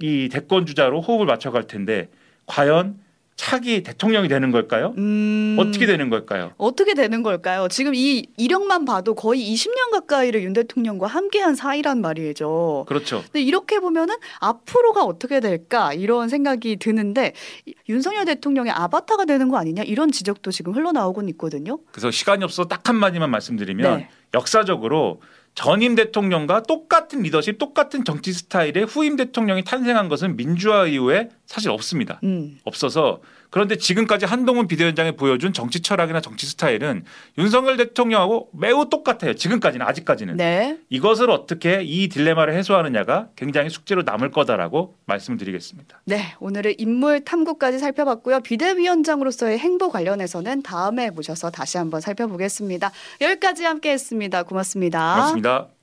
이 0.00 0.28
대권 0.30 0.64
주자로 0.64 1.02
호흡을 1.02 1.26
맞춰갈 1.26 1.66
텐데 1.66 2.08
과연 2.46 2.98
차기 3.38 3.84
대통령이 3.84 4.26
되는 4.26 4.50
걸까요? 4.50 4.94
음. 4.98 5.56
어떻게 5.60 5.86
되는 5.86 6.10
걸까요? 6.10 6.50
어떻게 6.58 6.94
되는 6.94 7.22
걸까요? 7.22 7.68
지금 7.68 7.94
이 7.94 8.26
이력만 8.36 8.84
봐도 8.84 9.14
거의 9.14 9.40
20년 9.54 9.92
가까이를 9.92 10.42
윤 10.42 10.52
대통령과 10.52 11.06
함께한 11.06 11.54
사이란 11.54 12.00
말이죠. 12.00 12.84
그렇죠. 12.88 13.22
근데 13.22 13.40
이렇게 13.40 13.78
보면은 13.78 14.16
앞으로가 14.40 15.04
어떻게 15.04 15.38
될까 15.38 15.94
이런 15.94 16.28
생각이 16.28 16.76
드는데 16.78 17.32
이- 17.64 17.74
윤석열 17.88 18.24
대통령의 18.24 18.72
아바타가 18.72 19.24
되는 19.24 19.48
거 19.48 19.56
아니냐 19.56 19.84
이런 19.84 20.10
지적도 20.10 20.50
지금 20.50 20.74
흘러나오곤 20.74 21.28
있거든요. 21.30 21.78
그래서 21.92 22.10
시간이 22.10 22.42
없어 22.42 22.64
딱 22.64 22.86
한마디만 22.88 23.30
말씀드리면 23.30 23.98
네. 23.98 24.08
역사적으로 24.34 25.22
전임 25.54 25.94
대통령과 25.94 26.64
똑같은 26.64 27.22
리더십, 27.22 27.58
똑같은 27.58 28.04
정치 28.04 28.32
스타일의 28.32 28.84
후임 28.84 29.16
대통령이 29.16 29.62
탄생한 29.64 30.08
것은 30.08 30.36
민주화 30.36 30.86
이후에 30.86 31.28
사실 31.48 31.70
없습니다. 31.70 32.20
음. 32.24 32.58
없어서 32.64 33.22
그런데 33.48 33.76
지금까지 33.76 34.26
한동훈 34.26 34.68
비대위원장이 34.68 35.12
보여준 35.12 35.54
정치 35.54 35.80
철학이나 35.80 36.20
정치 36.20 36.46
스타일은 36.46 37.04
윤석열 37.38 37.78
대통령하고 37.78 38.50
매우 38.52 38.90
똑같아요. 38.90 39.32
지금까지는 39.32 39.86
아직까지는 39.86 40.36
네. 40.36 40.78
이것을 40.90 41.30
어떻게 41.30 41.80
이 41.82 42.10
딜레마를 42.10 42.52
해소하느냐가 42.52 43.30
굉장히 43.34 43.70
숙제로 43.70 44.02
남을 44.02 44.30
거다라고 44.30 44.96
말씀을 45.06 45.38
드리겠습니다. 45.38 46.02
네, 46.04 46.34
오늘은 46.38 46.74
인물 46.76 47.24
탐구까지 47.24 47.78
살펴봤고요. 47.78 48.40
비대위원장으로서의 48.40 49.58
행보 49.58 49.88
관련해서는 49.88 50.62
다음에 50.62 51.08
모셔서 51.08 51.50
다시 51.50 51.78
한번 51.78 52.02
살펴보겠습니다. 52.02 52.92
여기까지 53.22 53.64
함께했습니다. 53.64 54.42
고맙습니다. 54.42 55.14
고맙습니다. 55.14 55.77